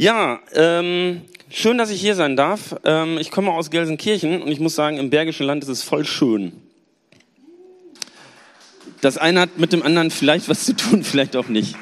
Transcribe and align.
Ja, 0.00 0.38
ähm, 0.54 1.22
schön, 1.50 1.76
dass 1.76 1.90
ich 1.90 2.00
hier 2.00 2.14
sein 2.14 2.36
darf. 2.36 2.76
Ähm, 2.84 3.18
ich 3.18 3.32
komme 3.32 3.50
aus 3.50 3.68
Gelsenkirchen 3.68 4.40
und 4.40 4.52
ich 4.52 4.60
muss 4.60 4.76
sagen, 4.76 4.96
im 4.96 5.10
Bergischen 5.10 5.44
Land 5.44 5.64
ist 5.64 5.70
es 5.70 5.82
voll 5.82 6.04
schön. 6.04 6.52
Das 9.00 9.18
eine 9.18 9.40
hat 9.40 9.58
mit 9.58 9.72
dem 9.72 9.82
anderen 9.82 10.12
vielleicht 10.12 10.48
was 10.48 10.64
zu 10.64 10.76
tun, 10.76 11.02
vielleicht 11.02 11.34
auch 11.34 11.48
nicht. 11.48 11.74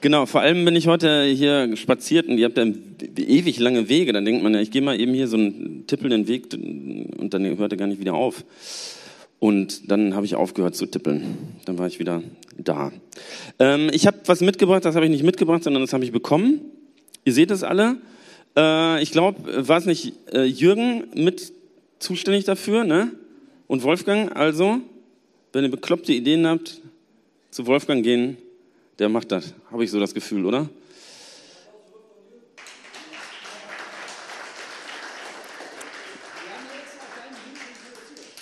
Genau, 0.00 0.24
vor 0.24 0.40
allem 0.40 0.64
bin 0.64 0.74
ich 0.74 0.86
heute 0.86 1.24
hier 1.24 1.76
spaziert 1.76 2.28
und 2.28 2.38
ihr 2.38 2.46
habt 2.46 2.56
ja 2.56 2.64
ewig 2.64 3.58
lange 3.58 3.90
Wege. 3.90 4.14
Dann 4.14 4.24
denkt 4.24 4.42
man 4.42 4.54
ja, 4.54 4.60
ich 4.60 4.70
gehe 4.70 4.80
mal 4.80 4.98
eben 4.98 5.12
hier 5.12 5.28
so 5.28 5.36
einen 5.36 5.86
tippelnden 5.86 6.28
Weg 6.28 6.54
und 6.54 7.34
dann 7.34 7.44
hört 7.58 7.72
er 7.72 7.76
gar 7.76 7.88
nicht 7.88 8.00
wieder 8.00 8.14
auf. 8.14 8.42
Und 9.38 9.90
dann 9.90 10.14
habe 10.14 10.24
ich 10.24 10.34
aufgehört 10.34 10.76
zu 10.76 10.86
tippeln. 10.86 11.36
Dann 11.66 11.76
war 11.76 11.88
ich 11.88 11.98
wieder 11.98 12.22
da. 12.56 12.90
Ähm, 13.58 13.90
ich 13.92 14.06
habe 14.06 14.16
was 14.24 14.40
mitgebracht, 14.40 14.86
das 14.86 14.94
habe 14.94 15.04
ich 15.04 15.10
nicht 15.10 15.24
mitgebracht, 15.24 15.62
sondern 15.62 15.82
das 15.82 15.92
habe 15.92 16.04
ich 16.04 16.10
bekommen. 16.10 16.62
Ihr 17.28 17.34
seht 17.34 17.50
es 17.50 17.62
alle. 17.62 17.98
Äh, 18.56 19.02
ich 19.02 19.10
glaube, 19.10 19.68
war 19.68 19.76
es 19.76 19.84
nicht 19.84 20.14
äh, 20.32 20.44
Jürgen 20.44 21.08
mit 21.12 21.52
zuständig 21.98 22.46
dafür, 22.46 22.84
ne? 22.84 23.12
Und 23.66 23.82
Wolfgang, 23.82 24.34
also, 24.34 24.78
wenn 25.52 25.62
ihr 25.62 25.70
bekloppte 25.70 26.14
Ideen 26.14 26.46
habt, 26.46 26.80
zu 27.50 27.66
Wolfgang 27.66 28.02
gehen, 28.02 28.38
der 28.98 29.10
macht 29.10 29.30
das. 29.30 29.52
Habe 29.70 29.84
ich 29.84 29.90
so 29.90 30.00
das 30.00 30.14
Gefühl, 30.14 30.46
oder? 30.46 30.70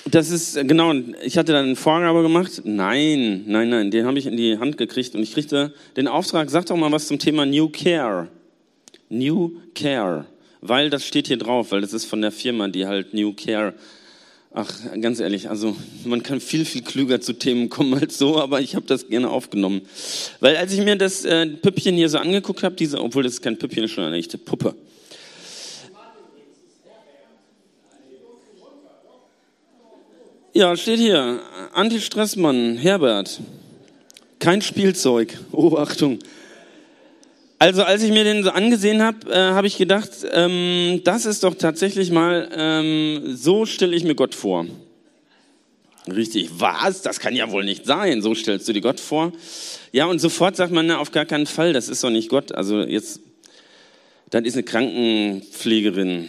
Das 0.09 0.31
ist, 0.31 0.55
genau, 0.69 0.93
ich 1.25 1.37
hatte 1.37 1.51
dann 1.51 1.65
eine 1.65 1.75
Vorgabe 1.75 2.23
gemacht. 2.23 2.63
Nein, 2.63 3.43
nein, 3.49 3.69
nein, 3.69 3.91
den 3.91 4.07
habe 4.07 4.21
ich 4.21 4.27
in 4.27 4.37
die 4.37 4.59
Hand 4.59 4.79
gekriegt 4.79 5.17
und 5.17 5.25
ich 5.25 5.33
kriegte 5.33 5.75
den 5.97 6.07
Auftrag, 6.07 6.51
sag 6.51 6.67
doch 6.67 6.77
mal 6.77 6.93
was 6.93 7.09
zum 7.09 7.19
Thema 7.19 7.45
New 7.45 7.69
Care. 7.69 8.29
New 9.09 9.61
Care, 9.75 10.27
weil 10.61 10.91
das 10.91 11.05
steht 11.05 11.29
hier 11.29 11.39
drauf, 11.39 11.73
weil 11.73 11.81
das 11.81 11.93
ist 11.93 12.07
von 12.07 12.21
der 12.21 12.33
Firma, 12.33 12.69
die 12.69 12.87
halt 12.87 13.15
New 13.15 13.33
Care. 13.33 13.75
Ach, 14.53 14.73
ganz 15.01 15.21
ehrlich, 15.21 15.51
also 15.51 15.77
man 16.05 16.23
kann 16.23 16.41
viel, 16.41 16.65
viel 16.65 16.83
klüger 16.83 17.21
zu 17.21 17.35
Themen 17.35 17.69
kommen 17.69 17.95
als 17.95 18.17
so, 18.17 18.41
aber 18.41 18.61
ich 18.61 18.75
habe 18.75 18.87
das 18.87 19.09
gerne 19.09 19.29
aufgenommen. 19.29 19.83
Weil 20.41 20.57
als 20.57 20.73
ich 20.73 20.81
mir 20.81 20.97
das 20.97 21.25
äh, 21.25 21.47
Püppchen 21.47 21.95
hier 21.95 22.09
so 22.09 22.19
angeguckt 22.19 22.63
habe, 22.63 22.75
diese, 22.75 23.01
obwohl 23.03 23.23
das 23.23 23.35
ist 23.35 23.43
kein 23.43 23.59
Püppchen, 23.59 23.85
ist 23.85 23.91
schon 23.91 24.05
eine 24.05 24.17
echte 24.17 24.39
Puppe. 24.39 24.75
Ja, 30.55 30.75
steht 30.75 31.01
hier, 31.01 31.41
Anti-Stressmann, 31.75 32.79
Herbert. 32.79 33.41
Kein 34.39 34.63
Spielzeug. 34.63 35.39
Oh, 35.53 35.77
Achtung. 35.77 36.19
Also 37.59 37.85
als 37.85 38.03
ich 38.03 38.11
mir 38.11 38.25
den 38.25 38.43
so 38.43 38.51
angesehen 38.51 39.03
habe, 39.03 39.31
äh, 39.31 39.35
habe 39.35 39.67
ich 39.67 39.79
gedacht, 39.79 40.11
ähm, 40.31 41.01
das 41.05 41.25
ist 41.25 41.43
doch 41.43 41.55
tatsächlich 41.55 42.11
mal, 42.11 42.51
ähm, 42.55 43.35
so 43.35 43.65
stelle 43.65 43.97
ich 43.97 44.05
mir 44.05 44.15
Gott 44.15 44.35
vor. 44.35 44.67
Richtig, 46.07 46.51
was? 46.59 47.03
Das 47.03 47.19
kann 47.19 47.35
ja 47.35 47.51
wohl 47.51 47.65
nicht 47.65 47.87
sein. 47.87 48.21
So 48.23 48.35
stellst 48.35 48.69
du 48.69 48.73
dir 48.73 48.83
Gott 48.83 49.01
vor. 49.01 49.33
Ja, 49.91 50.07
und 50.07 50.21
sofort 50.21 50.55
sagt 50.55 50.71
man, 50.71 50.87
na, 50.87 50.99
auf 50.99 51.11
gar 51.11 51.25
keinen 51.25 51.47
Fall, 51.47 51.73
das 51.73 51.89
ist 51.89 52.05
doch 52.05 52.11
nicht 52.11 52.29
Gott. 52.29 52.53
Also 52.53 52.83
jetzt, 52.83 53.21
dann 54.31 54.45
ist 54.45 54.55
eine 54.55 54.63
Krankenpflegerin, 54.63 56.29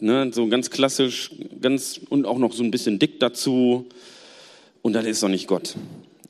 ne, 0.00 0.30
so 0.32 0.48
ganz 0.48 0.70
klassisch, 0.70 1.30
ganz 1.60 2.00
und 2.10 2.26
auch 2.26 2.38
noch 2.38 2.52
so 2.52 2.64
ein 2.64 2.70
bisschen 2.70 2.98
dick 2.98 3.20
dazu. 3.20 3.86
Und 4.82 4.92
das 4.92 5.06
ist 5.06 5.22
doch 5.22 5.28
nicht 5.28 5.46
Gott. 5.46 5.74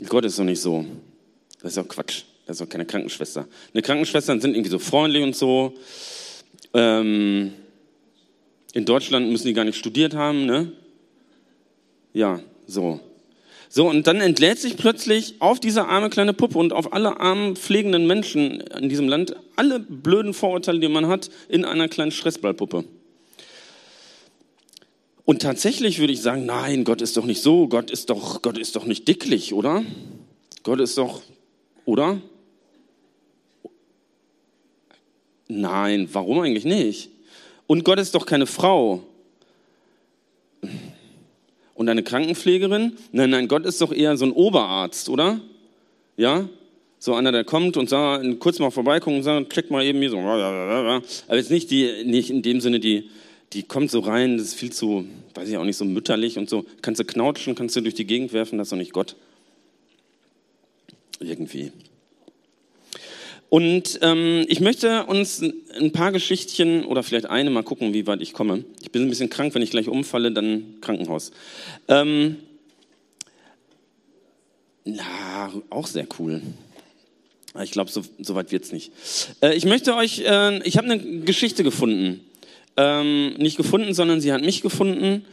Gott 0.07 0.25
ist 0.25 0.39
doch 0.39 0.45
nicht 0.45 0.61
so. 0.61 0.85
Das 1.61 1.73
ist 1.73 1.79
doch 1.79 1.89
Quatsch. 1.89 2.23
Das 2.49 2.57
ist 2.57 2.67
auch 2.67 2.71
keine 2.71 2.87
Krankenschwester. 2.87 3.47
Eine 3.75 3.83
Krankenschwestern 3.83 4.41
sind 4.41 4.55
irgendwie 4.55 4.71
so 4.71 4.79
freundlich 4.79 5.23
und 5.23 5.37
so. 5.37 5.75
Ähm, 6.73 7.53
in 8.73 8.87
Deutschland 8.87 9.31
müssen 9.31 9.49
die 9.49 9.53
gar 9.53 9.67
nicht 9.67 9.77
studiert 9.77 10.15
haben, 10.15 10.47
ne? 10.47 10.73
Ja, 12.15 12.41
so. 12.67 13.01
So, 13.69 13.87
und 13.87 14.07
dann 14.07 14.23
entlädt 14.23 14.59
sich 14.59 14.79
plötzlich 14.79 15.35
auf 15.41 15.61
diese 15.61 15.89
arme 15.89 16.09
kleine 16.09 16.33
Puppe 16.33 16.57
und 16.57 16.73
auf 16.73 16.95
alle 16.95 17.21
armen 17.21 17.55
pflegenden 17.55 18.07
Menschen 18.07 18.63
in 18.63 18.89
diesem 18.89 19.09
Land 19.09 19.37
alle 19.57 19.79
blöden 19.79 20.33
Vorurteile, 20.33 20.81
die 20.81 20.89
man 20.89 21.07
hat, 21.07 21.29
in 21.51 21.67
einer 21.67 21.87
kleinen 21.87 22.13
Stressballpuppe. 22.13 22.85
Und 25.27 25.43
tatsächlich 25.43 25.99
würde 25.99 26.15
ich 26.15 26.23
sagen, 26.23 26.47
nein, 26.47 26.85
Gott 26.85 27.03
ist 27.03 27.19
doch 27.19 27.27
nicht 27.27 27.43
so, 27.43 27.69
Gott 27.69 27.91
ist 27.91 28.09
doch, 28.09 28.41
Gott 28.41 28.57
ist 28.57 28.75
doch 28.75 28.87
nicht 28.87 29.07
dicklich, 29.07 29.53
oder? 29.53 29.85
Gott 30.63 30.81
ist 30.81 30.97
doch, 30.97 31.21
oder? 31.85 32.23
Nein, 35.49 36.09
warum 36.13 36.41
eigentlich 36.41 36.65
nicht? 36.65 37.11
Und 37.67 37.85
Gott 37.85 37.99
ist 37.99 38.15
doch 38.15 38.27
keine 38.27 38.47
Frau. 38.47 39.03
Und 41.75 41.89
eine 41.89 42.03
Krankenpflegerin? 42.03 42.97
Nein, 43.13 43.31
nein, 43.31 43.49
Gott 43.49 43.65
ist 43.65 43.81
doch 43.81 43.93
eher 43.93 44.17
so 44.17 44.27
ein 44.27 44.33
Oberarzt, 44.33 45.09
oder? 45.09 45.41
Ja? 46.17 46.49
So 46.99 47.15
einer, 47.15 47.31
der 47.31 47.45
kommt 47.45 47.77
und 47.77 47.89
sagt, 47.89 48.41
kurz 48.41 48.59
mal 48.59 48.71
vorbeikommt 48.71 49.17
und 49.17 49.23
sagt, 49.23 49.53
check 49.53 49.71
mal 49.71 49.85
eben 49.85 50.01
hier 50.01 50.11
so. 50.11 50.19
Aber 50.19 51.03
jetzt 51.31 51.51
nicht 51.51 51.71
die, 51.71 52.05
nicht 52.05 52.31
in 52.31 52.43
dem 52.43 52.61
Sinne, 52.61 52.81
die, 52.81 53.09
die 53.53 53.63
kommt 53.63 53.91
so 53.91 54.01
rein, 54.01 54.37
das 54.37 54.49
ist 54.49 54.55
viel 54.55 54.73
zu, 54.73 55.07
weiß 55.35 55.49
ich 55.49 55.57
auch 55.57 55.65
nicht, 55.65 55.77
so 55.77 55.85
mütterlich 55.85 56.37
und 56.37 56.51
so. 56.51 56.65
Kannst 56.83 57.01
du 57.01 57.05
knautschen, 57.05 57.55
kannst 57.55 57.77
du 57.77 57.81
durch 57.81 57.95
die 57.95 58.07
Gegend 58.07 58.33
werfen, 58.33 58.59
das 58.59 58.67
ist 58.67 58.73
doch 58.73 58.79
nicht 58.79 58.93
Gott. 58.93 59.15
Irgendwie. 61.21 61.73
Und 63.51 63.99
ähm, 64.03 64.45
ich 64.49 64.61
möchte 64.61 65.07
uns 65.07 65.43
ein 65.43 65.93
paar 65.93 66.13
Geschichtchen 66.13 66.85
oder 66.85 67.03
vielleicht 67.03 67.27
eine 67.27 67.49
mal 67.49 67.63
gucken, 67.63 67.95
wie 67.95 68.07
weit 68.07 68.21
ich 68.21 68.35
komme. 68.35 68.65
Ich 68.83 68.91
bin 68.91 69.03
ein 69.03 69.09
bisschen 69.09 69.31
krank, 69.31 69.55
wenn 69.55 69.63
ich 69.63 69.71
gleich 69.71 69.89
umfalle, 69.89 70.33
dann 70.33 70.81
Krankenhaus. 70.83 71.31
Ähm, 71.89 72.37
na, 74.85 75.53
auch 75.71 75.87
sehr 75.87 76.07
cool. 76.19 76.43
Ich 77.63 77.71
glaube, 77.71 77.91
so, 77.91 78.03
so 78.21 78.35
weit 78.35 78.53
wird's 78.53 78.71
nicht. 78.71 78.93
Äh, 79.43 79.55
ich 79.55 79.65
möchte 79.65 79.95
euch, 79.95 80.21
äh, 80.21 80.63
ich 80.67 80.77
habe 80.77 80.91
eine 80.91 81.21
Geschichte 81.21 81.65
gefunden. 81.65 82.21
Ähm, 82.77 83.35
nicht 83.39 83.57
gefunden, 83.57 83.95
sondern 83.95 84.21
sie 84.21 84.33
hat 84.33 84.43
mich 84.43 84.61
gefunden. 84.61 85.25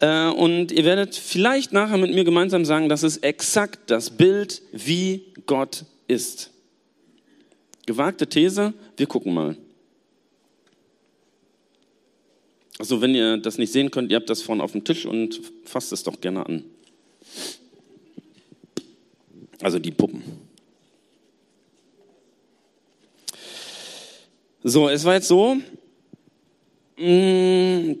Äh, 0.00 0.26
und 0.28 0.72
ihr 0.72 0.84
werdet 0.84 1.14
vielleicht 1.14 1.72
nachher 1.72 1.98
mit 1.98 2.12
mir 2.12 2.24
gemeinsam 2.24 2.64
sagen, 2.64 2.88
das 2.88 3.04
ist 3.04 3.18
exakt 3.18 3.90
das 3.90 4.10
Bild, 4.10 4.60
wie 4.72 5.22
Gott 5.46 5.84
ist. 6.08 6.50
Gewagte 7.86 8.26
These, 8.26 8.72
wir 8.96 9.06
gucken 9.06 9.34
mal. 9.34 9.56
Also 12.78 13.00
wenn 13.00 13.14
ihr 13.14 13.36
das 13.36 13.58
nicht 13.58 13.72
sehen 13.72 13.90
könnt, 13.90 14.10
ihr 14.10 14.16
habt 14.16 14.30
das 14.30 14.42
vorne 14.42 14.62
auf 14.62 14.72
dem 14.72 14.84
Tisch 14.84 15.06
und 15.06 15.40
fasst 15.64 15.92
es 15.92 16.02
doch 16.02 16.20
gerne 16.20 16.44
an. 16.46 16.64
Also 19.60 19.78
die 19.78 19.92
Puppen. 19.92 20.22
So, 24.62 24.88
es 24.88 25.04
war 25.04 25.14
jetzt 25.14 25.28
so, 25.28 25.56
mm, 26.96 27.92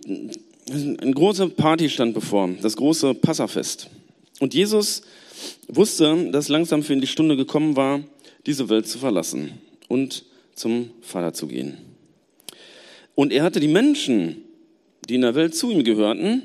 eine 0.66 1.12
große 1.14 1.50
Party 1.50 1.90
stand 1.90 2.14
bevor, 2.14 2.48
das 2.62 2.74
große 2.74 3.14
Passafest. 3.14 3.90
Und 4.40 4.54
Jesus 4.54 5.02
wusste, 5.68 6.30
dass 6.32 6.48
langsam 6.48 6.82
für 6.82 6.94
ihn 6.94 7.02
die 7.02 7.06
Stunde 7.06 7.36
gekommen 7.36 7.76
war, 7.76 8.02
diese 8.46 8.68
Welt 8.70 8.88
zu 8.88 8.98
verlassen 8.98 9.60
und 9.88 10.24
zum 10.54 10.90
Vater 11.00 11.32
zu 11.32 11.46
gehen. 11.46 11.78
Und 13.14 13.32
er 13.32 13.42
hatte 13.42 13.60
die 13.60 13.68
Menschen, 13.68 14.44
die 15.08 15.16
in 15.16 15.22
der 15.22 15.34
Welt 15.34 15.54
zu 15.54 15.70
ihm 15.70 15.84
gehörten, 15.84 16.42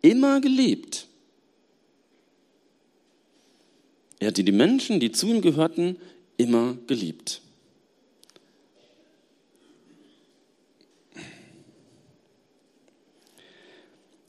immer 0.00 0.40
geliebt. 0.40 1.06
Er 4.18 4.28
hatte 4.28 4.44
die 4.44 4.52
Menschen, 4.52 5.00
die 5.00 5.12
zu 5.12 5.26
ihm 5.26 5.40
gehörten, 5.42 5.96
immer 6.36 6.76
geliebt. 6.86 7.42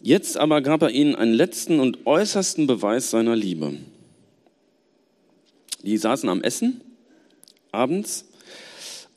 Jetzt 0.02 0.36
aber 0.36 0.62
gab 0.62 0.82
er 0.82 0.90
ihnen 0.90 1.16
einen 1.16 1.34
letzten 1.34 1.80
und 1.80 2.06
äußersten 2.06 2.68
Beweis 2.68 3.10
seiner 3.10 3.38
Liebe. 3.38 3.78
Die 5.82 5.98
saßen 5.98 6.28
am 6.28 6.42
Essen 6.42 6.82
abends. 7.74 8.26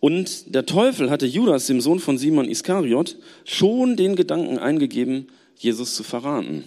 Und 0.01 0.55
der 0.55 0.67
Teufel 0.67 1.11
hatte 1.11 1.27
Judas, 1.27 1.67
dem 1.67 1.81
Sohn 1.81 2.01
von 2.01 2.19
Simon 2.19 2.49
Iskariot, 2.49 3.17
schon 3.45 3.97
den 3.97 4.17
Gedanken 4.17 4.59
eingegeben, 4.59 5.29
Jesus 5.57 5.95
zu 5.95 6.03
verraten. 6.03 6.65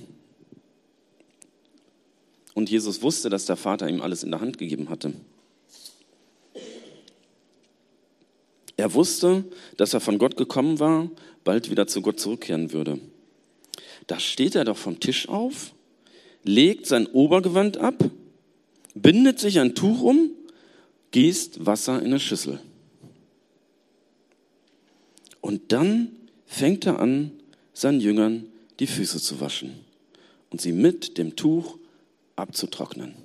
Und 2.53 2.69
Jesus 2.69 3.01
wusste, 3.01 3.29
dass 3.29 3.45
der 3.45 3.55
Vater 3.55 3.87
ihm 3.87 4.01
alles 4.01 4.23
in 4.23 4.31
der 4.31 4.41
Hand 4.41 4.57
gegeben 4.57 4.89
hatte. 4.89 5.13
Er 8.75 8.93
wusste, 8.93 9.43
dass 9.77 9.93
er 9.93 9.99
von 9.99 10.17
Gott 10.17 10.37
gekommen 10.37 10.79
war, 10.79 11.09
bald 11.43 11.69
wieder 11.69 11.87
zu 11.87 12.01
Gott 12.01 12.19
zurückkehren 12.19 12.71
würde. 12.71 12.99
Da 14.07 14.19
steht 14.19 14.55
er 14.55 14.65
doch 14.65 14.77
vom 14.77 14.99
Tisch 14.99 15.29
auf, 15.29 15.73
legt 16.43 16.87
sein 16.87 17.05
Obergewand 17.07 17.77
ab, 17.77 18.03
bindet 18.95 19.39
sich 19.39 19.59
ein 19.59 19.75
Tuch 19.75 20.01
um 20.01 20.31
gießt 21.11 21.65
Wasser 21.65 21.99
in 21.99 22.07
eine 22.07 22.19
Schüssel. 22.19 22.59
Und 25.41 25.71
dann 25.71 26.11
fängt 26.45 26.85
er 26.85 26.99
an, 26.99 27.31
seinen 27.73 28.01
Jüngern 28.01 28.45
die 28.79 28.87
Füße 28.87 29.19
zu 29.19 29.39
waschen 29.39 29.79
und 30.49 30.61
sie 30.61 30.71
mit 30.71 31.17
dem 31.17 31.35
Tuch 31.35 31.77
abzutrocknen. 32.35 33.15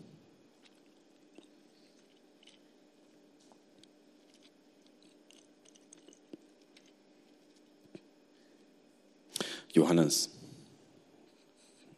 Johannes 9.73 10.31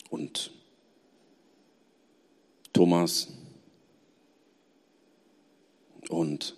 und 0.09 0.51
Thomas 2.73 3.29
und 6.09 6.55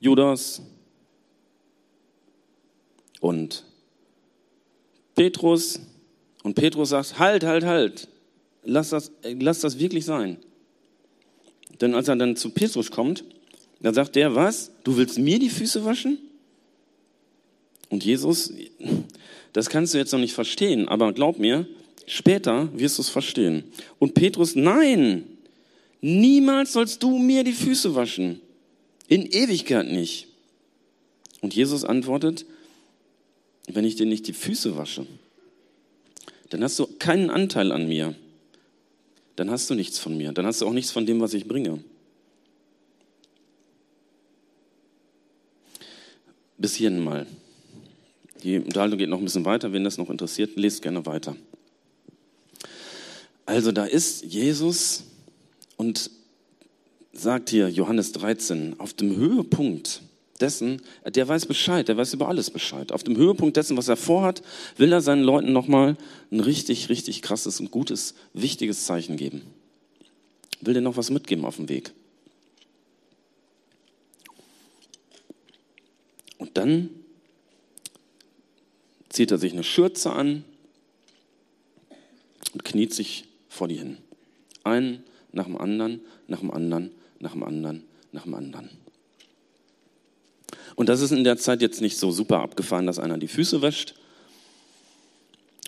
Judas 0.00 0.62
und 3.20 3.64
Petrus. 5.14 5.80
Und 6.42 6.54
Petrus 6.54 6.88
sagt, 6.88 7.18
halt, 7.18 7.44
halt, 7.44 7.64
halt, 7.64 8.08
lass 8.64 8.90
das, 8.90 9.12
lass 9.22 9.60
das 9.60 9.78
wirklich 9.78 10.04
sein. 10.04 10.38
Denn 11.80 11.94
als 11.94 12.08
er 12.08 12.16
dann 12.16 12.36
zu 12.36 12.50
Petrus 12.50 12.90
kommt, 12.90 13.24
dann 13.80 13.94
sagt 13.94 14.16
der, 14.16 14.34
was? 14.34 14.72
Du 14.84 14.96
willst 14.96 15.18
mir 15.18 15.38
die 15.38 15.50
Füße 15.50 15.84
waschen? 15.84 16.18
Und 17.90 18.04
Jesus, 18.04 18.52
das 19.52 19.68
kannst 19.68 19.92
du 19.92 19.98
jetzt 19.98 20.12
noch 20.12 20.18
nicht 20.18 20.32
verstehen, 20.32 20.88
aber 20.88 21.12
glaub 21.12 21.38
mir, 21.38 21.66
später 22.06 22.68
wirst 22.72 22.98
du 22.98 23.02
es 23.02 23.08
verstehen. 23.08 23.64
Und 23.98 24.14
Petrus, 24.14 24.54
nein, 24.56 25.24
niemals 26.02 26.74
sollst 26.74 27.02
du 27.02 27.16
mir 27.16 27.44
die 27.44 27.52
Füße 27.52 27.94
waschen. 27.94 28.40
In 29.08 29.24
Ewigkeit 29.26 29.86
nicht. 29.86 30.28
Und 31.40 31.54
Jesus 31.54 31.84
antwortet, 31.84 32.44
wenn 33.66 33.84
ich 33.84 33.96
dir 33.96 34.06
nicht 34.06 34.26
die 34.26 34.32
Füße 34.32 34.76
wasche, 34.76 35.06
dann 36.50 36.62
hast 36.62 36.78
du 36.78 36.86
keinen 36.98 37.30
Anteil 37.30 37.72
an 37.72 37.88
mir. 37.88 38.14
Dann 39.36 39.50
hast 39.50 39.70
du 39.70 39.74
nichts 39.74 39.98
von 39.98 40.16
mir. 40.16 40.32
Dann 40.32 40.44
hast 40.44 40.60
du 40.60 40.66
auch 40.66 40.72
nichts 40.72 40.90
von 40.90 41.06
dem, 41.06 41.20
was 41.20 41.32
ich 41.32 41.48
bringe. 41.48 41.82
Bis 46.58 46.74
hierhin 46.74 47.02
mal. 47.02 47.26
Die 48.42 48.58
Unterhaltung 48.58 48.98
geht 48.98 49.08
noch 49.08 49.18
ein 49.18 49.24
bisschen 49.24 49.44
weiter. 49.44 49.72
Wenn 49.72 49.84
das 49.84 49.98
noch 49.98 50.10
interessiert, 50.10 50.56
lest 50.56 50.82
gerne 50.82 51.06
weiter. 51.06 51.36
Also 53.46 53.72
da 53.72 53.84
ist 53.84 54.24
Jesus 54.24 55.04
und 55.82 56.12
sagt 57.12 57.50
hier 57.50 57.68
Johannes 57.68 58.12
13, 58.12 58.78
auf 58.78 58.94
dem 58.94 59.16
Höhepunkt 59.16 60.02
dessen, 60.40 60.80
der 61.04 61.26
weiß 61.26 61.46
Bescheid, 61.46 61.88
der 61.88 61.96
weiß 61.96 62.14
über 62.14 62.28
alles 62.28 62.50
Bescheid. 62.50 62.92
Auf 62.92 63.02
dem 63.02 63.16
Höhepunkt 63.16 63.56
dessen, 63.56 63.76
was 63.76 63.88
er 63.88 63.96
vorhat, 63.96 64.42
will 64.76 64.92
er 64.92 65.00
seinen 65.00 65.24
Leuten 65.24 65.52
nochmal 65.52 65.96
ein 66.30 66.38
richtig, 66.38 66.88
richtig 66.88 67.20
krasses 67.20 67.58
und 67.58 67.72
gutes, 67.72 68.14
wichtiges 68.32 68.84
Zeichen 68.84 69.16
geben. 69.16 69.42
Will 70.60 70.74
dir 70.74 70.82
noch 70.82 70.96
was 70.96 71.10
mitgeben 71.10 71.44
auf 71.44 71.56
dem 71.56 71.68
Weg. 71.68 71.92
Und 76.38 76.56
dann 76.56 76.90
zieht 79.08 79.32
er 79.32 79.38
sich 79.38 79.52
eine 79.52 79.64
Schürze 79.64 80.12
an 80.12 80.44
und 82.52 82.64
kniet 82.64 82.94
sich 82.94 83.24
vor 83.48 83.66
die 83.66 83.78
hin. 83.78 83.96
Einen 84.62 85.02
nach 85.32 85.46
dem 85.46 85.56
anderen, 85.56 86.00
nach 86.28 86.40
dem 86.40 86.50
anderen, 86.50 86.90
nach 87.20 87.32
dem 87.32 87.42
anderen, 87.42 87.84
nach 88.12 88.24
dem 88.24 88.34
anderen. 88.34 88.70
Und 90.76 90.88
das 90.88 91.00
ist 91.00 91.12
in 91.12 91.24
der 91.24 91.36
Zeit 91.36 91.62
jetzt 91.62 91.80
nicht 91.80 91.98
so 91.98 92.10
super 92.10 92.40
abgefahren, 92.40 92.86
dass 92.86 92.98
einer 92.98 93.18
die 93.18 93.28
Füße 93.28 93.62
wäscht. 93.62 93.94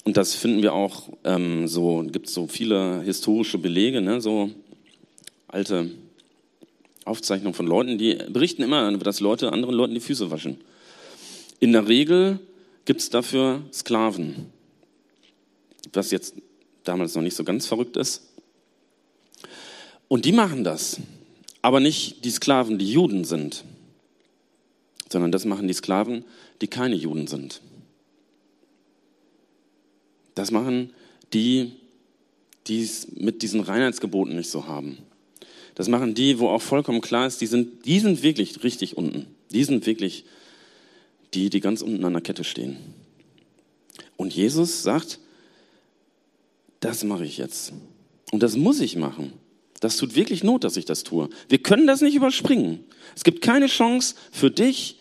Und 0.05 0.17
das 0.17 0.35
finden 0.35 0.63
wir 0.63 0.75
auch 0.75 1.09
ähm, 1.25 1.67
so, 1.67 2.05
gibt 2.11 2.29
es 2.29 2.35
so 2.35 2.47
viele 2.47 3.01
historische 3.03 3.59
Belege, 3.59 4.01
ne, 4.01 4.21
so 4.21 4.51
alte 5.49 5.91
Aufzeichnungen 7.05 7.55
von 7.55 7.67
Leuten, 7.67 7.99
die 7.99 8.15
berichten 8.29 8.63
immer, 8.63 8.91
dass 8.99 9.21
Leute 9.21 9.53
anderen 9.53 9.75
Leuten 9.75 9.95
die 9.95 10.01
Füße 10.01 10.31
waschen. 10.31 10.59
In 11.61 11.73
der 11.73 11.89
Regel 11.89 12.39
gibt 12.85 13.01
es 13.01 13.11
dafür 13.11 13.63
Sklaven, 13.73 14.47
was 15.93 16.11
jetzt 16.11 16.35
damals 16.83 17.15
noch 17.15 17.23
nicht 17.23 17.37
so 17.37 17.45
ganz 17.45 17.67
verrückt 17.67 17.97
ist. 17.97 18.34
Und 20.15 20.25
die 20.25 20.33
machen 20.33 20.63
das, 20.63 21.01
aber 21.61 21.81
nicht 21.81 22.25
die 22.25 22.31
Sklaven, 22.31 22.79
die 22.79 22.93
Juden 22.93 23.25
sind 23.25 23.65
sondern 25.15 25.31
das 25.31 25.45
machen 25.45 25.69
die 25.69 25.75
Sklaven, 25.75 26.25
die 26.61 26.67
keine 26.67 26.97
Juden 26.97 27.29
sind. 27.29 27.61
Das 30.35 30.51
machen 30.51 30.91
die, 31.33 31.71
die 32.67 32.83
es 32.83 33.13
mit 33.13 33.43
diesen 33.43 33.61
Reinheitsgeboten 33.61 34.35
nicht 34.35 34.51
so 34.51 34.67
haben. 34.67 34.99
Das 35.77 35.87
machen 35.87 36.15
die, 36.15 36.41
wo 36.41 36.49
auch 36.49 36.61
vollkommen 36.61 37.01
klar 37.01 37.29
ist, 37.29 37.41
die 37.41 37.47
sind, 37.47 37.87
die 37.87 38.01
sind 38.01 38.25
wirklich 38.25 38.65
richtig 38.65 38.97
unten. 38.97 39.27
Die 39.53 39.63
sind 39.63 39.87
wirklich 39.87 40.25
die, 41.33 41.49
die 41.49 41.61
ganz 41.61 41.81
unten 41.81 42.05
an 42.05 42.15
der 42.15 42.23
Kette 42.23 42.43
stehen. 42.43 42.77
Und 44.17 44.35
Jesus 44.35 44.83
sagt, 44.83 45.21
das 46.81 47.05
mache 47.05 47.25
ich 47.25 47.39
jetzt. 47.39 47.73
Und 48.33 48.43
das 48.43 48.57
muss 48.57 48.81
ich 48.81 48.97
machen. 48.97 49.33
Das 49.85 49.99
tut 49.99 50.15
wirklich 50.15 50.43
Not, 50.43 50.65
dass 50.65 50.79
ich 50.79 50.87
das 50.87 51.05
tue. 51.05 51.29
Wir 51.51 51.59
können 51.59 51.87
das 51.87 52.01
nicht 52.01 52.15
überspringen. 52.15 52.83
Es 53.15 53.23
gibt 53.23 53.43
keine 53.43 53.67
Chance 53.67 54.15
für 54.33 54.51
dich, 54.51 54.97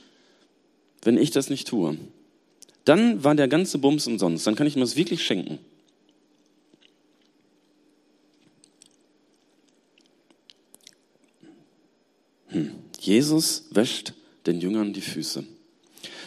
wenn 1.03 1.17
ich 1.17 1.31
das 1.31 1.49
nicht 1.49 1.69
tue. 1.69 1.97
Dann 2.83 3.23
war 3.23 3.33
der 3.33 3.47
ganze 3.47 3.77
Bums 3.77 4.07
umsonst. 4.07 4.45
Dann 4.45 4.55
kann 4.55 4.67
ich 4.67 4.75
mir 4.75 4.81
das 4.81 4.97
wirklich 4.97 5.23
schenken. 5.23 5.59
Hm. 12.47 12.73
Jesus 12.99 13.69
wäscht 13.71 14.11
den 14.45 14.59
Jüngern 14.59 14.91
die 14.91 14.99
Füße 14.99 15.45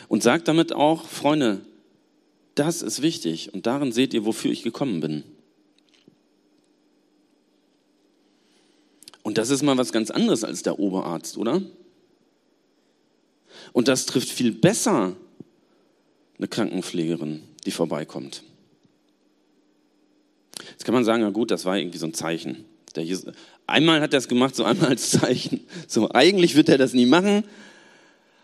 und 0.08 0.22
sagt 0.22 0.48
damit 0.48 0.72
auch, 0.72 1.04
Freunde, 1.04 1.60
das 2.54 2.80
ist 2.80 3.02
wichtig 3.02 3.52
und 3.52 3.66
darin 3.66 3.92
seht 3.92 4.14
ihr, 4.14 4.24
wofür 4.24 4.50
ich 4.50 4.62
gekommen 4.62 5.00
bin. 5.00 5.24
Das 9.36 9.50
ist 9.50 9.62
mal 9.62 9.76
was 9.76 9.92
ganz 9.92 10.10
anderes 10.10 10.44
als 10.44 10.62
der 10.62 10.78
Oberarzt, 10.78 11.36
oder? 11.36 11.60
Und 13.74 13.86
das 13.86 14.06
trifft 14.06 14.30
viel 14.30 14.50
besser 14.50 15.14
eine 16.38 16.48
Krankenpflegerin, 16.48 17.42
die 17.66 17.70
vorbeikommt. 17.70 18.42
Jetzt 20.70 20.86
kann 20.86 20.94
man 20.94 21.04
sagen, 21.04 21.22
na 21.22 21.28
gut, 21.28 21.50
das 21.50 21.66
war 21.66 21.76
irgendwie 21.76 21.98
so 21.98 22.06
ein 22.06 22.14
Zeichen. 22.14 22.64
Jesus, 22.96 23.26
einmal 23.66 24.00
hat 24.00 24.14
er 24.14 24.20
es 24.20 24.28
gemacht, 24.28 24.56
so 24.56 24.64
einmal 24.64 24.88
als 24.88 25.10
Zeichen. 25.10 25.66
So, 25.86 26.10
eigentlich 26.12 26.56
wird 26.56 26.70
er 26.70 26.78
das 26.78 26.94
nie 26.94 27.04
machen. 27.04 27.44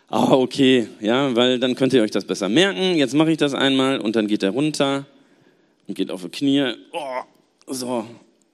Aber 0.09 0.37
okay, 0.37 0.89
ja, 1.01 1.35
weil 1.35 1.57
dann 1.57 1.73
könnt 1.73 1.93
ihr 1.93 2.03
euch 2.03 2.11
das 2.11 2.25
besser 2.25 2.49
merken. 2.49 2.97
Jetzt 2.97 3.15
mache 3.15 3.31
ich 3.31 3.37
das 3.37 3.55
einmal 3.55 3.99
und 3.99 4.15
dann 4.15 4.27
geht 4.27 4.43
er 4.43 4.51
runter 4.51 5.07
und 5.87 5.95
geht 5.95 6.11
auf 6.11 6.21
die 6.21 6.29
Knie. 6.29 6.73
Oh, 6.91 7.23
so. 7.65 8.05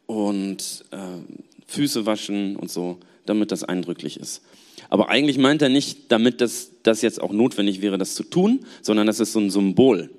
Und 0.05 0.85
äh, 0.91 1.48
Füße 1.69 2.05
waschen 2.05 2.55
und 2.55 2.69
so, 2.69 2.99
damit 3.25 3.51
das 3.51 3.63
eindrücklich 3.63 4.19
ist. 4.19 4.41
Aber 4.89 5.09
eigentlich 5.09 5.37
meint 5.37 5.61
er 5.61 5.69
nicht 5.69 6.11
damit, 6.11 6.41
dass 6.41 6.71
das 6.83 7.01
jetzt 7.01 7.21
auch 7.21 7.31
notwendig 7.31 7.81
wäre, 7.81 7.97
das 7.97 8.15
zu 8.15 8.23
tun, 8.23 8.65
sondern 8.81 9.07
das 9.07 9.19
ist 9.19 9.33
so 9.33 9.39
ein 9.39 9.49
Symbol. 9.49 10.09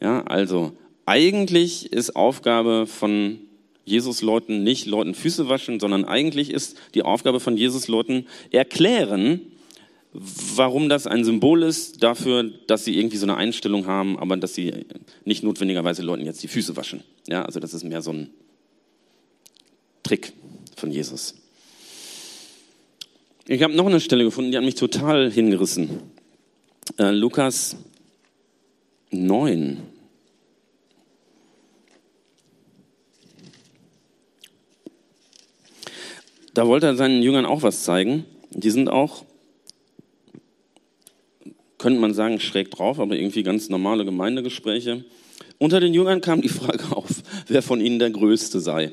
Ja, 0.00 0.22
also 0.24 0.72
eigentlich 1.06 1.92
ist 1.92 2.14
Aufgabe 2.14 2.86
von 2.86 3.40
Jesus 3.84 4.20
Leuten 4.22 4.62
nicht 4.62 4.86
Leuten 4.86 5.14
Füße 5.14 5.48
waschen, 5.48 5.80
sondern 5.80 6.04
eigentlich 6.04 6.50
ist 6.50 6.76
die 6.94 7.02
Aufgabe 7.02 7.40
von 7.40 7.56
Jesus 7.56 7.88
Leuten 7.88 8.26
erklären, 8.50 9.40
warum 10.12 10.88
das 10.88 11.06
ein 11.06 11.24
Symbol 11.24 11.62
ist 11.62 12.02
dafür, 12.02 12.44
dass 12.66 12.84
sie 12.84 12.98
irgendwie 12.98 13.16
so 13.16 13.26
eine 13.26 13.36
Einstellung 13.36 13.86
haben, 13.86 14.18
aber 14.18 14.36
dass 14.36 14.54
sie 14.54 14.86
nicht 15.24 15.42
notwendigerweise 15.42 16.02
Leuten 16.02 16.24
jetzt 16.24 16.42
die 16.42 16.48
Füße 16.48 16.76
waschen. 16.76 17.02
Ja, 17.28 17.44
also 17.44 17.60
das 17.60 17.74
ist 17.74 17.84
mehr 17.84 18.02
so 18.02 18.12
ein 18.12 18.30
Trick 20.06 20.32
von 20.76 20.92
Jesus. 20.92 21.34
Ich 23.48 23.60
habe 23.64 23.74
noch 23.74 23.86
eine 23.86 23.98
Stelle 23.98 24.22
gefunden, 24.22 24.52
die 24.52 24.56
hat 24.56 24.64
mich 24.64 24.76
total 24.76 25.32
hingerissen. 25.32 26.00
Äh, 26.96 27.10
Lukas 27.10 27.74
9. 29.10 29.82
Da 36.54 36.68
wollte 36.68 36.86
er 36.86 36.94
seinen 36.94 37.20
Jüngern 37.20 37.44
auch 37.44 37.62
was 37.62 37.82
zeigen. 37.82 38.26
Die 38.50 38.70
sind 38.70 38.88
auch, 38.88 39.24
könnte 41.78 41.98
man 41.98 42.14
sagen, 42.14 42.38
schräg 42.38 42.70
drauf, 42.70 43.00
aber 43.00 43.16
irgendwie 43.16 43.42
ganz 43.42 43.68
normale 43.70 44.04
Gemeindegespräche. 44.04 45.04
Unter 45.58 45.80
den 45.80 45.94
Jüngern 45.94 46.20
kam 46.20 46.42
die 46.42 46.48
Frage 46.48 46.94
auf, 46.94 47.10
wer 47.48 47.62
von 47.62 47.80
ihnen 47.80 47.98
der 47.98 48.10
Größte 48.10 48.60
sei. 48.60 48.92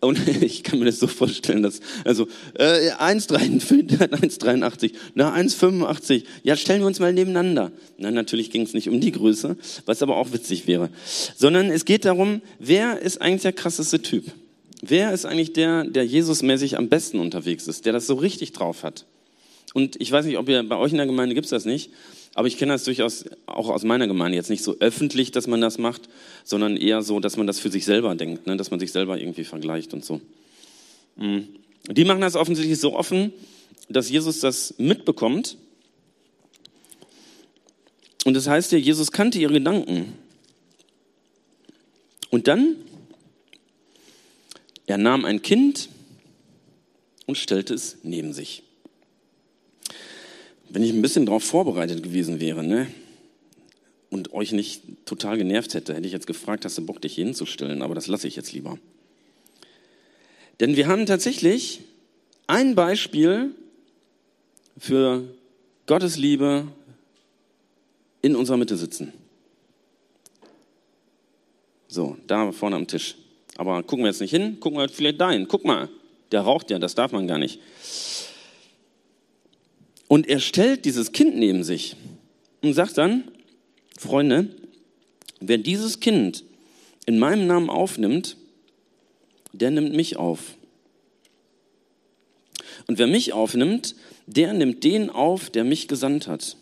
Und 0.00 0.28
ich 0.42 0.62
kann 0.62 0.78
mir 0.78 0.84
das 0.84 0.98
so 0.98 1.06
vorstellen, 1.06 1.62
dass, 1.62 1.80
also, 2.04 2.28
äh, 2.54 2.90
1,83, 2.92 4.92
na, 5.14 5.34
1,85, 5.34 6.24
ja, 6.42 6.56
stellen 6.56 6.80
wir 6.80 6.86
uns 6.86 7.00
mal 7.00 7.12
nebeneinander. 7.12 7.72
Na, 7.98 8.10
natürlich 8.10 8.50
ging 8.50 8.62
es 8.62 8.74
nicht 8.74 8.88
um 8.88 9.00
die 9.00 9.12
Größe, 9.12 9.56
was 9.86 10.02
aber 10.02 10.16
auch 10.16 10.32
witzig 10.32 10.66
wäre. 10.66 10.90
Sondern 11.36 11.70
es 11.70 11.84
geht 11.84 12.04
darum, 12.04 12.42
wer 12.58 13.00
ist 13.00 13.20
eigentlich 13.20 13.42
der 13.42 13.52
krasseste 13.52 14.02
Typ? 14.02 14.24
Wer 14.82 15.12
ist 15.12 15.24
eigentlich 15.24 15.54
der, 15.54 15.84
der 15.84 16.04
Jesusmäßig 16.04 16.76
am 16.76 16.88
besten 16.88 17.18
unterwegs 17.18 17.66
ist, 17.66 17.86
der 17.86 17.92
das 17.92 18.06
so 18.06 18.14
richtig 18.14 18.52
drauf 18.52 18.82
hat? 18.82 19.06
Und 19.72 20.00
ich 20.00 20.12
weiß 20.12 20.26
nicht, 20.26 20.38
ob 20.38 20.48
ihr 20.48 20.62
bei 20.62 20.76
euch 20.76 20.92
in 20.92 20.98
der 20.98 21.06
Gemeinde 21.06 21.34
gibt's 21.34 21.50
das 21.50 21.64
nicht, 21.64 21.90
aber 22.36 22.48
ich 22.48 22.58
kenne 22.58 22.74
das 22.74 22.84
durchaus 22.84 23.24
auch 23.46 23.70
aus 23.70 23.82
meiner 23.82 24.06
Gemeinde. 24.06 24.36
Jetzt 24.36 24.50
nicht 24.50 24.62
so 24.62 24.76
öffentlich, 24.78 25.30
dass 25.30 25.46
man 25.46 25.62
das 25.62 25.78
macht, 25.78 26.02
sondern 26.44 26.76
eher 26.76 27.00
so, 27.00 27.18
dass 27.18 27.38
man 27.38 27.46
das 27.46 27.58
für 27.58 27.70
sich 27.70 27.86
selber 27.86 28.14
denkt, 28.14 28.46
ne? 28.46 28.58
dass 28.58 28.70
man 28.70 28.78
sich 28.78 28.92
selber 28.92 29.18
irgendwie 29.18 29.44
vergleicht 29.44 29.94
und 29.94 30.04
so. 30.04 30.20
Mhm. 31.16 31.48
Die 31.88 32.04
machen 32.04 32.20
das 32.20 32.36
offensichtlich 32.36 32.78
so 32.78 32.94
offen, 32.94 33.32
dass 33.88 34.10
Jesus 34.10 34.40
das 34.40 34.74
mitbekommt. 34.76 35.56
Und 38.26 38.34
das 38.34 38.46
heißt 38.48 38.70
ja, 38.72 38.78
Jesus 38.78 39.12
kannte 39.12 39.38
ihre 39.38 39.54
Gedanken. 39.54 40.12
Und 42.28 42.48
dann, 42.48 42.76
er 44.84 44.98
nahm 44.98 45.24
ein 45.24 45.40
Kind 45.40 45.88
und 47.24 47.38
stellte 47.38 47.72
es 47.72 47.96
neben 48.02 48.34
sich. 48.34 48.62
Wenn 50.76 50.82
ich 50.82 50.92
ein 50.92 51.00
bisschen 51.00 51.24
darauf 51.24 51.42
vorbereitet 51.42 52.02
gewesen 52.02 52.38
wäre, 52.38 52.62
ne, 52.62 52.86
und 54.10 54.34
euch 54.34 54.52
nicht 54.52 54.82
total 55.06 55.38
genervt 55.38 55.72
hätte, 55.72 55.94
hätte 55.94 56.06
ich 56.06 56.12
jetzt 56.12 56.26
gefragt, 56.26 56.66
hast 56.66 56.76
du 56.76 56.84
Bock, 56.84 57.00
dich 57.00 57.14
hier 57.14 57.24
hinzustellen? 57.24 57.80
Aber 57.80 57.94
das 57.94 58.08
lasse 58.08 58.28
ich 58.28 58.36
jetzt 58.36 58.52
lieber. 58.52 58.78
Denn 60.60 60.76
wir 60.76 60.86
haben 60.86 61.06
tatsächlich 61.06 61.80
ein 62.46 62.74
Beispiel 62.74 63.54
für 64.76 65.22
Gottes 65.86 66.18
Liebe 66.18 66.68
in 68.20 68.36
unserer 68.36 68.58
Mitte 68.58 68.76
sitzen. 68.76 69.14
So, 71.88 72.18
da 72.26 72.52
vorne 72.52 72.76
am 72.76 72.86
Tisch. 72.86 73.16
Aber 73.56 73.82
gucken 73.82 74.04
wir 74.04 74.10
jetzt 74.10 74.20
nicht 74.20 74.30
hin, 74.30 74.60
gucken 74.60 74.78
wir 74.78 74.90
vielleicht 74.90 75.22
dahin. 75.22 75.48
Guck 75.48 75.64
mal, 75.64 75.88
der 76.32 76.42
raucht 76.42 76.70
ja, 76.70 76.78
das 76.78 76.94
darf 76.94 77.12
man 77.12 77.26
gar 77.26 77.38
nicht. 77.38 77.60
Und 80.08 80.28
er 80.28 80.40
stellt 80.40 80.84
dieses 80.84 81.12
Kind 81.12 81.36
neben 81.36 81.64
sich 81.64 81.96
und 82.62 82.74
sagt 82.74 82.98
dann, 82.98 83.24
Freunde, 83.98 84.48
wer 85.40 85.58
dieses 85.58 86.00
Kind 86.00 86.44
in 87.06 87.18
meinem 87.18 87.46
Namen 87.46 87.70
aufnimmt, 87.70 88.36
der 89.52 89.70
nimmt 89.70 89.94
mich 89.94 90.16
auf. 90.16 90.54
Und 92.86 92.98
wer 92.98 93.06
mich 93.06 93.32
aufnimmt, 93.32 93.96
der 94.26 94.52
nimmt 94.52 94.84
den 94.84 95.10
auf, 95.10 95.50
der 95.50 95.64
mich 95.64 95.88
gesandt 95.88 96.28
hat. 96.28 96.56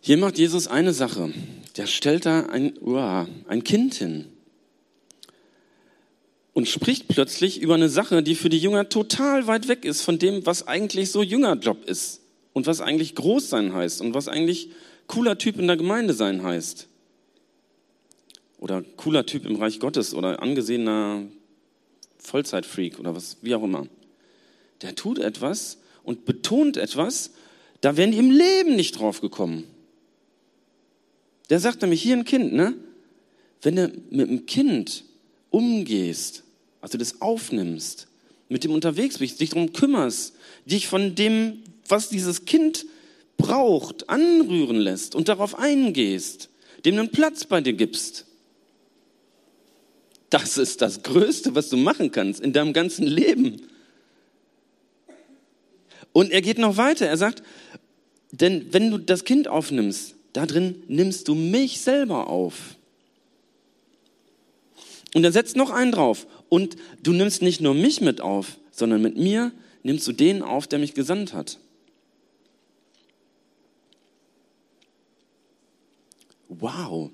Hier 0.00 0.16
macht 0.16 0.38
Jesus 0.38 0.68
eine 0.68 0.92
Sache. 0.92 1.32
Der 1.76 1.86
stellt 1.86 2.26
da 2.26 2.46
ein, 2.46 2.78
uah, 2.80 3.28
ein 3.46 3.62
Kind 3.64 3.94
hin 3.94 4.26
und 6.56 6.66
spricht 6.66 7.08
plötzlich 7.08 7.60
über 7.60 7.74
eine 7.74 7.90
Sache, 7.90 8.22
die 8.22 8.34
für 8.34 8.48
die 8.48 8.58
Jünger 8.58 8.88
total 8.88 9.46
weit 9.46 9.68
weg 9.68 9.84
ist 9.84 10.00
von 10.00 10.18
dem, 10.18 10.46
was 10.46 10.66
eigentlich 10.66 11.10
so 11.10 11.22
Jüngerjob 11.22 11.84
ist 11.84 12.22
und 12.54 12.66
was 12.66 12.80
eigentlich 12.80 13.14
groß 13.14 13.50
sein 13.50 13.74
heißt 13.74 14.00
und 14.00 14.14
was 14.14 14.26
eigentlich 14.26 14.70
cooler 15.06 15.36
Typ 15.36 15.58
in 15.58 15.66
der 15.66 15.76
Gemeinde 15.76 16.14
sein 16.14 16.42
heißt. 16.42 16.88
Oder 18.56 18.82
cooler 18.96 19.26
Typ 19.26 19.44
im 19.44 19.56
Reich 19.56 19.80
Gottes 19.80 20.14
oder 20.14 20.42
angesehener 20.42 21.24
Vollzeitfreak 22.16 22.98
oder 23.00 23.14
was, 23.14 23.36
wie 23.42 23.54
auch 23.54 23.62
immer. 23.62 23.86
Der 24.80 24.94
tut 24.94 25.18
etwas 25.18 25.76
und 26.04 26.24
betont 26.24 26.78
etwas, 26.78 27.32
da 27.82 27.98
wären 27.98 28.12
die 28.12 28.18
im 28.18 28.30
Leben 28.30 28.76
nicht 28.76 28.98
drauf 28.98 29.20
gekommen. 29.20 29.64
Der 31.50 31.60
sagt 31.60 31.82
nämlich 31.82 32.00
hier 32.00 32.16
ein 32.16 32.24
Kind, 32.24 32.54
ne? 32.54 32.72
Wenn 33.60 33.76
du 33.76 33.92
mit 34.08 34.30
einem 34.30 34.46
Kind 34.46 35.04
umgehst, 35.50 36.44
also 36.86 36.98
das 36.98 37.20
aufnimmst, 37.20 38.06
mit 38.48 38.62
dem 38.62 38.70
unterwegs 38.70 39.18
bist, 39.18 39.40
dich 39.40 39.50
darum 39.50 39.72
kümmerst, 39.72 40.36
dich 40.66 40.86
von 40.86 41.16
dem, 41.16 41.64
was 41.88 42.10
dieses 42.10 42.44
Kind 42.44 42.86
braucht, 43.36 44.08
anrühren 44.08 44.76
lässt 44.76 45.16
und 45.16 45.26
darauf 45.26 45.58
eingehst, 45.58 46.48
dem 46.84 46.96
einen 46.96 47.10
Platz 47.10 47.44
bei 47.44 47.60
dir 47.60 47.72
gibst. 47.72 48.26
Das 50.30 50.58
ist 50.58 50.80
das 50.80 51.02
Größte, 51.02 51.56
was 51.56 51.70
du 51.70 51.76
machen 51.76 52.12
kannst 52.12 52.38
in 52.38 52.52
deinem 52.52 52.72
ganzen 52.72 53.08
Leben. 53.08 53.62
Und 56.12 56.30
er 56.30 56.40
geht 56.40 56.58
noch 56.58 56.76
weiter. 56.76 57.06
Er 57.06 57.16
sagt, 57.16 57.42
denn 58.30 58.72
wenn 58.72 58.92
du 58.92 58.98
das 58.98 59.24
Kind 59.24 59.48
aufnimmst, 59.48 60.14
da 60.34 60.46
drin 60.46 60.84
nimmst 60.86 61.26
du 61.26 61.34
mich 61.34 61.80
selber 61.80 62.28
auf. 62.28 62.76
Und 65.16 65.24
er 65.24 65.32
setzt 65.32 65.56
noch 65.56 65.70
einen 65.70 65.92
drauf. 65.92 66.26
Und 66.48 66.76
du 67.02 67.12
nimmst 67.12 67.42
nicht 67.42 67.60
nur 67.60 67.74
mich 67.74 68.00
mit 68.00 68.20
auf, 68.20 68.58
sondern 68.70 69.02
mit 69.02 69.16
mir 69.16 69.52
nimmst 69.82 70.06
du 70.06 70.12
den 70.12 70.42
auf, 70.42 70.66
der 70.66 70.78
mich 70.78 70.94
gesandt 70.94 71.32
hat. 71.32 71.58
Wow. 76.48 77.10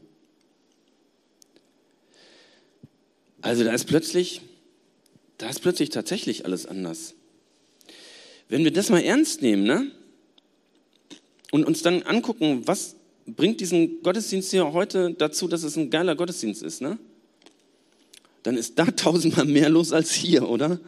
Also 3.40 3.64
da 3.64 3.72
ist 3.72 3.86
plötzlich, 3.86 4.40
da 5.38 5.48
ist 5.48 5.60
plötzlich 5.60 5.90
tatsächlich 5.90 6.44
alles 6.44 6.66
anders. 6.66 7.14
Wenn 8.48 8.64
wir 8.64 8.72
das 8.72 8.90
mal 8.90 9.02
ernst 9.02 9.42
nehmen, 9.42 9.64
ne? 9.64 9.90
Und 11.50 11.64
uns 11.64 11.82
dann 11.82 12.02
angucken, 12.02 12.66
was 12.66 12.96
bringt 13.26 13.60
diesen 13.60 14.02
Gottesdienst 14.02 14.50
hier 14.50 14.72
heute 14.72 15.12
dazu, 15.12 15.48
dass 15.48 15.62
es 15.62 15.76
ein 15.76 15.90
geiler 15.90 16.14
Gottesdienst 16.14 16.62
ist, 16.62 16.80
ne? 16.80 16.98
Dann 18.42 18.56
ist 18.56 18.78
da 18.78 18.84
tausendmal 18.90 19.46
mehr 19.46 19.68
los 19.68 19.92
als 19.92 20.12
hier, 20.12 20.48
oder? 20.48 20.80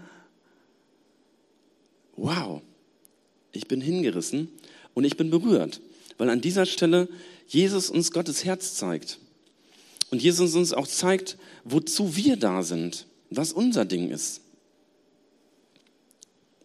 Wow. 2.17 2.63
Ich 3.53 3.69
bin 3.69 3.81
hingerissen 3.81 4.49
und 4.95 5.05
ich 5.05 5.17
bin 5.17 5.31
berührt, 5.31 5.81
weil 6.19 6.29
an 6.29 6.41
dieser 6.41 6.67
Stelle 6.67 7.09
Jesus 7.47 7.91
uns 7.91 8.11
Gottes 8.11 8.45
Herz 8.45 8.75
zeigt. 8.75 9.19
Und 10.11 10.23
Jesus 10.23 10.55
uns 10.55 10.73
auch 10.73 10.87
zeigt, 10.87 11.39
wozu 11.65 12.17
wir 12.17 12.37
da 12.37 12.63
sind, 12.63 13.07
was 13.31 13.53
unser 13.53 13.85
Ding 13.85 14.11
ist, 14.11 14.43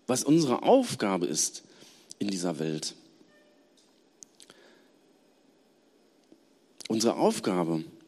was 0.08 0.24
unsere 0.24 0.64
Aufgabe 0.64 1.26
ist 1.26 1.64
in 2.20 2.28
dieser 2.28 2.60
Welt. 2.60 2.96
Unsere 6.88 7.16
Aufgabe 7.16 7.84
ist 7.84 7.99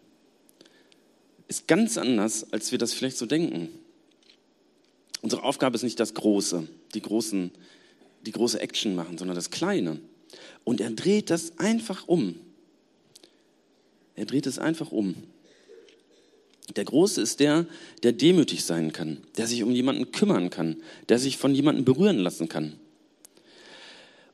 ganz 1.67 1.97
anders, 1.97 2.51
als 2.51 2.71
wir 2.71 2.79
das 2.79 2.93
vielleicht 2.93 3.17
so 3.17 3.25
denken. 3.25 3.69
Unsere 5.21 5.43
Aufgabe 5.43 5.75
ist 5.75 5.83
nicht 5.83 5.99
das 5.99 6.13
Große, 6.13 6.67
die, 6.93 7.01
großen, 7.01 7.51
die 8.25 8.31
große 8.31 8.59
Action 8.59 8.95
machen, 8.95 9.17
sondern 9.17 9.35
das 9.35 9.51
Kleine. 9.51 9.99
Und 10.63 10.81
er 10.81 10.91
dreht 10.91 11.29
das 11.29 11.57
einfach 11.59 12.07
um. 12.07 12.35
Er 14.15 14.25
dreht 14.25 14.47
es 14.47 14.59
einfach 14.59 14.91
um. 14.91 15.15
Der 16.75 16.85
Große 16.85 17.21
ist 17.21 17.39
der, 17.39 17.65
der 18.03 18.13
demütig 18.13 18.63
sein 18.63 18.93
kann, 18.93 19.17
der 19.37 19.47
sich 19.47 19.63
um 19.63 19.71
jemanden 19.71 20.11
kümmern 20.11 20.49
kann, 20.49 20.77
der 21.09 21.19
sich 21.19 21.37
von 21.37 21.53
jemandem 21.53 21.85
berühren 21.85 22.19
lassen 22.19 22.47
kann. 22.47 22.73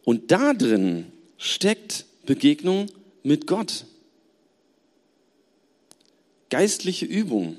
Und 0.03 0.31
da 0.31 0.53
drin 0.53 1.07
steckt 1.37 2.05
Begegnung 2.25 2.87
mit 3.23 3.47
Gott 3.47 3.85
geistliche 6.49 7.05
Übung. 7.05 7.57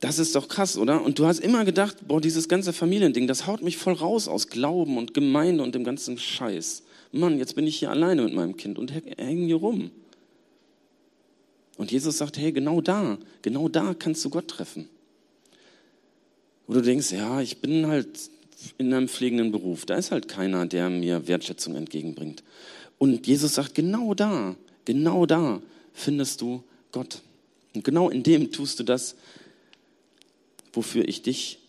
Das 0.00 0.18
ist 0.18 0.34
doch 0.34 0.48
krass, 0.48 0.78
oder? 0.78 1.02
Und 1.04 1.18
du 1.18 1.26
hast 1.26 1.40
immer 1.40 1.64
gedacht, 1.66 2.08
boah, 2.08 2.20
dieses 2.20 2.48
ganze 2.48 2.72
Familiending, 2.72 3.26
das 3.26 3.46
haut 3.46 3.62
mich 3.62 3.76
voll 3.76 3.92
raus 3.92 4.28
aus 4.28 4.48
Glauben 4.48 4.96
und 4.96 5.12
Gemeinde 5.12 5.62
und 5.62 5.74
dem 5.74 5.84
ganzen 5.84 6.18
Scheiß. 6.18 6.84
Mann, 7.12 7.38
jetzt 7.38 7.54
bin 7.54 7.66
ich 7.66 7.78
hier 7.78 7.90
alleine 7.90 8.22
mit 8.22 8.34
meinem 8.34 8.56
Kind 8.56 8.78
und 8.78 8.92
hänge 8.92 9.46
hier 9.46 9.56
rum. 9.56 9.90
Und 11.76 11.92
Jesus 11.92 12.18
sagt, 12.18 12.38
hey, 12.38 12.52
genau 12.52 12.80
da, 12.80 13.18
genau 13.42 13.68
da 13.68 13.94
kannst 13.94 14.24
du 14.24 14.30
Gott 14.30 14.48
treffen. 14.48 14.88
Wo 16.66 16.74
du 16.74 16.82
denkst, 16.82 17.12
ja, 17.12 17.40
ich 17.40 17.58
bin 17.58 17.86
halt 17.86 18.30
in 18.78 18.92
einem 18.92 19.08
pflegenden 19.08 19.50
Beruf. 19.50 19.86
Da 19.86 19.96
ist 19.96 20.12
halt 20.12 20.28
keiner, 20.28 20.66
der 20.66 20.88
mir 20.88 21.26
Wertschätzung 21.26 21.76
entgegenbringt. 21.76 22.42
Und 23.00 23.26
Jesus 23.26 23.54
sagt, 23.54 23.74
genau 23.74 24.12
da, 24.12 24.54
genau 24.84 25.24
da 25.24 25.62
findest 25.94 26.42
du 26.42 26.62
Gott. 26.92 27.22
Und 27.74 27.82
genau 27.82 28.10
in 28.10 28.22
dem 28.22 28.52
tust 28.52 28.78
du 28.78 28.82
das, 28.84 29.16
wofür 30.74 31.08
ich 31.08 31.22
dich 31.22 31.60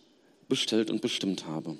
bestellt 0.50 0.90
und 0.90 1.00
bestimmt 1.00 1.46
habe. 1.46 1.78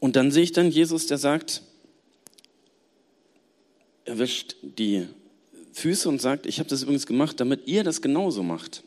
Und 0.00 0.16
dann 0.16 0.30
sehe 0.30 0.42
ich 0.42 0.52
dann 0.52 0.70
Jesus, 0.70 1.06
der 1.06 1.18
sagt, 1.18 1.60
wäscht 4.18 4.56
die 4.62 5.06
Füße 5.72 6.08
und 6.08 6.20
sagt, 6.20 6.46
ich 6.46 6.58
habe 6.58 6.68
das 6.68 6.82
übrigens 6.82 7.06
gemacht, 7.06 7.40
damit 7.40 7.66
ihr 7.66 7.84
das 7.84 8.02
genauso 8.02 8.42
macht. 8.42 8.82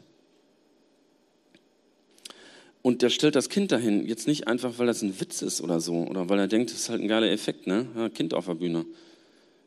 Und 2.82 3.02
der 3.02 3.10
stellt 3.10 3.36
das 3.36 3.50
Kind 3.50 3.72
dahin, 3.72 4.06
jetzt 4.06 4.28
nicht 4.28 4.48
einfach, 4.48 4.78
weil 4.78 4.86
das 4.86 5.02
ein 5.02 5.20
Witz 5.20 5.42
ist 5.42 5.60
oder 5.62 5.80
so, 5.80 6.04
oder 6.04 6.30
weil 6.30 6.38
er 6.38 6.48
denkt, 6.48 6.70
das 6.70 6.82
ist 6.82 6.90
halt 6.90 7.02
ein 7.02 7.08
geiler 7.08 7.32
Effekt, 7.32 7.66
ne? 7.66 7.88
Ja, 7.96 8.10
kind 8.10 8.36
auf 8.36 8.46
der 8.46 8.54
Bühne. 8.54 8.86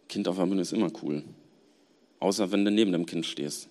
Kind 0.09 0.29
auf 0.29 0.37
der 0.37 0.47
Bühne 0.47 0.63
ist 0.63 0.73
immer 0.73 0.93
cool. 1.03 1.25
Außer 2.21 2.53
wenn 2.53 2.65
du 2.65 2.71
neben 2.71 2.93
dem 2.93 3.07
Kind 3.07 3.27
stehst. 3.27 3.69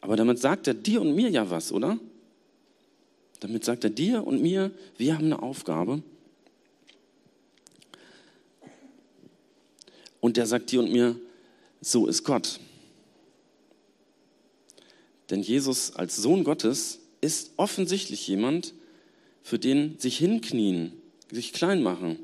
Aber 0.00 0.16
damit 0.16 0.38
sagt 0.38 0.66
er 0.66 0.74
dir 0.74 1.02
und 1.02 1.14
mir 1.14 1.28
ja 1.28 1.50
was, 1.50 1.70
oder? 1.70 1.98
Damit 3.40 3.64
sagt 3.64 3.84
er 3.84 3.90
dir 3.90 4.26
und 4.26 4.40
mir, 4.40 4.70
wir 4.96 5.14
haben 5.14 5.26
eine 5.26 5.42
Aufgabe. 5.42 6.02
Und 10.24 10.38
der 10.38 10.46
sagt 10.46 10.72
dir 10.72 10.80
und 10.80 10.90
mir, 10.90 11.20
so 11.82 12.06
ist 12.06 12.24
Gott. 12.24 12.58
Denn 15.28 15.42
Jesus 15.42 15.94
als 15.96 16.16
Sohn 16.16 16.44
Gottes 16.44 17.00
ist 17.20 17.50
offensichtlich 17.58 18.26
jemand, 18.26 18.72
für 19.42 19.58
den 19.58 19.98
sich 19.98 20.16
hinknien, 20.16 20.94
sich 21.30 21.52
klein 21.52 21.82
machen 21.82 22.18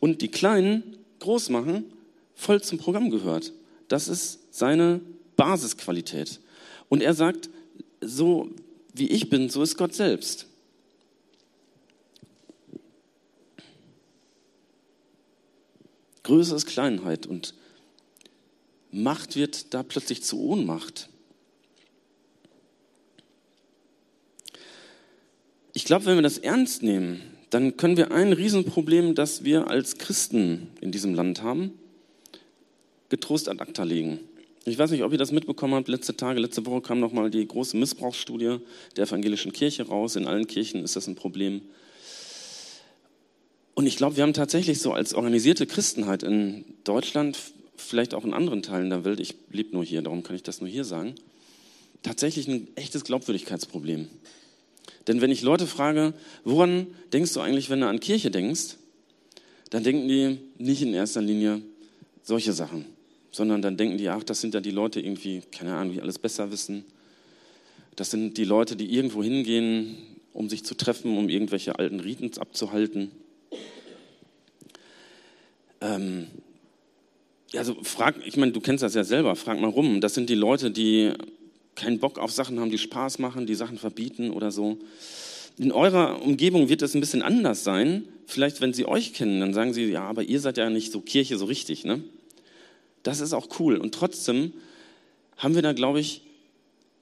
und 0.00 0.20
die 0.20 0.28
Kleinen 0.28 0.98
groß 1.20 1.48
machen, 1.48 1.90
voll 2.34 2.60
zum 2.60 2.76
Programm 2.76 3.08
gehört. 3.08 3.54
Das 3.88 4.06
ist 4.06 4.40
seine 4.50 5.00
Basisqualität. 5.36 6.40
Und 6.90 7.02
er 7.02 7.14
sagt, 7.14 7.48
so 8.02 8.50
wie 8.92 9.08
ich 9.08 9.30
bin, 9.30 9.48
so 9.48 9.62
ist 9.62 9.78
Gott 9.78 9.94
selbst. 9.94 10.46
Größe 16.24 16.56
ist 16.56 16.66
Kleinheit 16.66 17.26
und 17.26 17.54
Macht 18.90 19.34
wird 19.34 19.74
da 19.74 19.82
plötzlich 19.82 20.22
zu 20.22 20.40
Ohnmacht. 20.40 21.08
Ich 25.72 25.84
glaube, 25.84 26.06
wenn 26.06 26.14
wir 26.14 26.22
das 26.22 26.38
ernst 26.38 26.84
nehmen, 26.84 27.20
dann 27.50 27.76
können 27.76 27.96
wir 27.96 28.12
ein 28.12 28.32
Riesenproblem, 28.32 29.16
das 29.16 29.42
wir 29.42 29.68
als 29.68 29.98
Christen 29.98 30.68
in 30.80 30.92
diesem 30.92 31.14
Land 31.14 31.42
haben, 31.42 31.72
getrost 33.08 33.48
ad 33.48 33.60
acta 33.60 33.82
legen. 33.82 34.20
Ich 34.64 34.78
weiß 34.78 34.92
nicht, 34.92 35.02
ob 35.02 35.10
ihr 35.10 35.18
das 35.18 35.32
mitbekommen 35.32 35.74
habt. 35.74 35.88
Letzte 35.88 36.16
Tage, 36.16 36.38
letzte 36.40 36.64
Woche 36.64 36.80
kam 36.80 37.00
nochmal 37.00 37.30
die 37.30 37.46
große 37.46 37.76
Missbrauchsstudie 37.76 38.58
der 38.96 39.06
evangelischen 39.06 39.52
Kirche 39.52 39.88
raus. 39.88 40.14
In 40.14 40.26
allen 40.26 40.46
Kirchen 40.46 40.84
ist 40.84 40.94
das 40.94 41.08
ein 41.08 41.16
Problem. 41.16 41.62
Und 43.74 43.86
ich 43.86 43.96
glaube, 43.96 44.16
wir 44.16 44.22
haben 44.22 44.32
tatsächlich 44.32 44.80
so 44.80 44.92
als 44.92 45.14
organisierte 45.14 45.66
Christenheit 45.66 46.22
in 46.22 46.64
Deutschland, 46.84 47.36
vielleicht 47.76 48.14
auch 48.14 48.24
in 48.24 48.32
anderen 48.32 48.62
Teilen 48.62 48.90
der 48.90 49.04
Welt, 49.04 49.18
ich 49.20 49.34
lebe 49.50 49.72
nur 49.72 49.84
hier, 49.84 50.02
darum 50.02 50.22
kann 50.22 50.36
ich 50.36 50.44
das 50.44 50.60
nur 50.60 50.70
hier 50.70 50.84
sagen, 50.84 51.14
tatsächlich 52.02 52.46
ein 52.46 52.68
echtes 52.76 53.04
Glaubwürdigkeitsproblem. 53.04 54.08
Denn 55.06 55.20
wenn 55.20 55.30
ich 55.30 55.42
Leute 55.42 55.66
frage, 55.66 56.14
woran 56.44 56.86
denkst 57.12 57.34
du 57.34 57.40
eigentlich, 57.40 57.68
wenn 57.68 57.80
du 57.80 57.88
an 57.88 58.00
Kirche 58.00 58.30
denkst, 58.30 58.76
dann 59.70 59.82
denken 59.82 60.08
die 60.08 60.38
nicht 60.58 60.82
in 60.82 60.94
erster 60.94 61.20
Linie 61.20 61.60
solche 62.22 62.52
Sachen, 62.52 62.86
sondern 63.32 63.60
dann 63.60 63.76
denken 63.76 63.98
die, 63.98 64.08
ach, 64.08 64.22
das 64.22 64.40
sind 64.40 64.54
ja 64.54 64.60
die 64.60 64.70
Leute 64.70 65.00
irgendwie, 65.00 65.42
keine 65.50 65.74
Ahnung, 65.74 65.94
die 65.94 66.00
alles 66.00 66.18
besser 66.18 66.50
wissen. 66.52 66.84
Das 67.96 68.10
sind 68.10 68.38
die 68.38 68.44
Leute, 68.44 68.76
die 68.76 68.94
irgendwo 68.94 69.22
hingehen, 69.22 69.96
um 70.32 70.48
sich 70.48 70.64
zu 70.64 70.74
treffen, 70.74 71.16
um 71.18 71.28
irgendwelche 71.28 71.78
alten 71.78 72.00
Riten 72.00 72.30
abzuhalten. 72.38 73.10
Ähm, 75.84 76.26
also 77.54 77.76
frag, 77.82 78.16
ich 78.26 78.36
meine, 78.36 78.52
du 78.52 78.60
kennst 78.60 78.82
das 78.82 78.94
ja 78.94 79.04
selber, 79.04 79.36
frag 79.36 79.60
mal 79.60 79.70
rum. 79.70 80.00
Das 80.00 80.14
sind 80.14 80.28
die 80.28 80.34
Leute, 80.34 80.70
die 80.70 81.12
keinen 81.74 81.98
Bock 81.98 82.18
auf 82.18 82.32
Sachen 82.32 82.58
haben, 82.58 82.70
die 82.70 82.78
Spaß 82.78 83.18
machen, 83.18 83.46
die 83.46 83.54
Sachen 83.54 83.78
verbieten 83.78 84.30
oder 84.30 84.50
so. 84.50 84.78
In 85.58 85.70
eurer 85.70 86.22
Umgebung 86.22 86.68
wird 86.68 86.82
das 86.82 86.94
ein 86.94 87.00
bisschen 87.00 87.22
anders 87.22 87.62
sein. 87.62 88.08
Vielleicht, 88.26 88.60
wenn 88.60 88.72
sie 88.72 88.86
euch 88.86 89.12
kennen, 89.12 89.40
dann 89.40 89.54
sagen 89.54 89.72
sie, 89.72 89.84
ja, 89.84 90.02
aber 90.02 90.22
ihr 90.22 90.40
seid 90.40 90.56
ja 90.56 90.68
nicht 90.70 90.90
so 90.90 91.00
Kirche 91.00 91.36
so 91.36 91.44
richtig. 91.44 91.84
Ne? 91.84 92.02
Das 93.02 93.20
ist 93.20 93.34
auch 93.34 93.60
cool. 93.60 93.76
Und 93.76 93.94
trotzdem 93.94 94.52
haben 95.36 95.54
wir 95.54 95.62
da, 95.62 95.72
glaube 95.72 96.00
ich, 96.00 96.22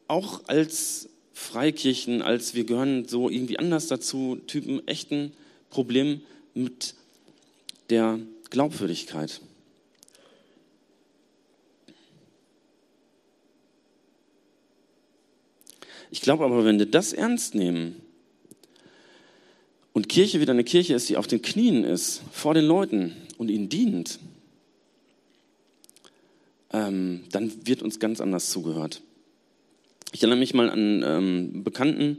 auch 0.09 0.43
als 0.49 1.09
Freikirchen, 1.33 2.21
als 2.21 2.55
wir 2.55 2.65
gehören 2.65 3.09
so 3.09 3.31
irgendwie 3.31 3.59
anders 3.59 3.87
dazu, 3.87 4.39
Typen 4.47 4.87
echten 4.87 5.33
Problem 5.71 6.21
mit 6.55 6.95
der 7.89 8.19
Glaubwürdigkeit. 8.53 9.41
Ich 16.11 16.21
glaube 16.21 16.45
aber, 16.45 16.63
wenn 16.67 16.79
wir 16.79 16.85
das 16.85 17.15
ernst 17.15 17.55
nehmen 17.55 17.97
und 19.95 20.11
Kirche 20.11 20.41
wieder 20.41 20.53
eine 20.53 20.65
Kirche 20.65 20.95
ist, 20.95 21.09
die 21.09 21.17
auf 21.17 21.27
den 21.27 21.41
Knien 21.41 21.83
ist, 21.83 22.21
vor 22.31 22.53
den 22.53 22.67
Leuten 22.67 23.17
und 23.39 23.51
ihnen 23.51 23.71
dient, 23.71 24.19
ähm, 26.75 27.25
dann 27.33 27.67
wird 27.67 27.83
uns 27.83 28.01
ganz 28.01 28.21
anders 28.21 28.51
zugehört. 28.51 29.01
Ich 30.13 30.21
erinnere 30.21 30.39
mich 30.39 30.53
mal 30.53 30.69
an 30.69 31.03
ähm, 31.03 31.65
Bekannten, 31.65 32.19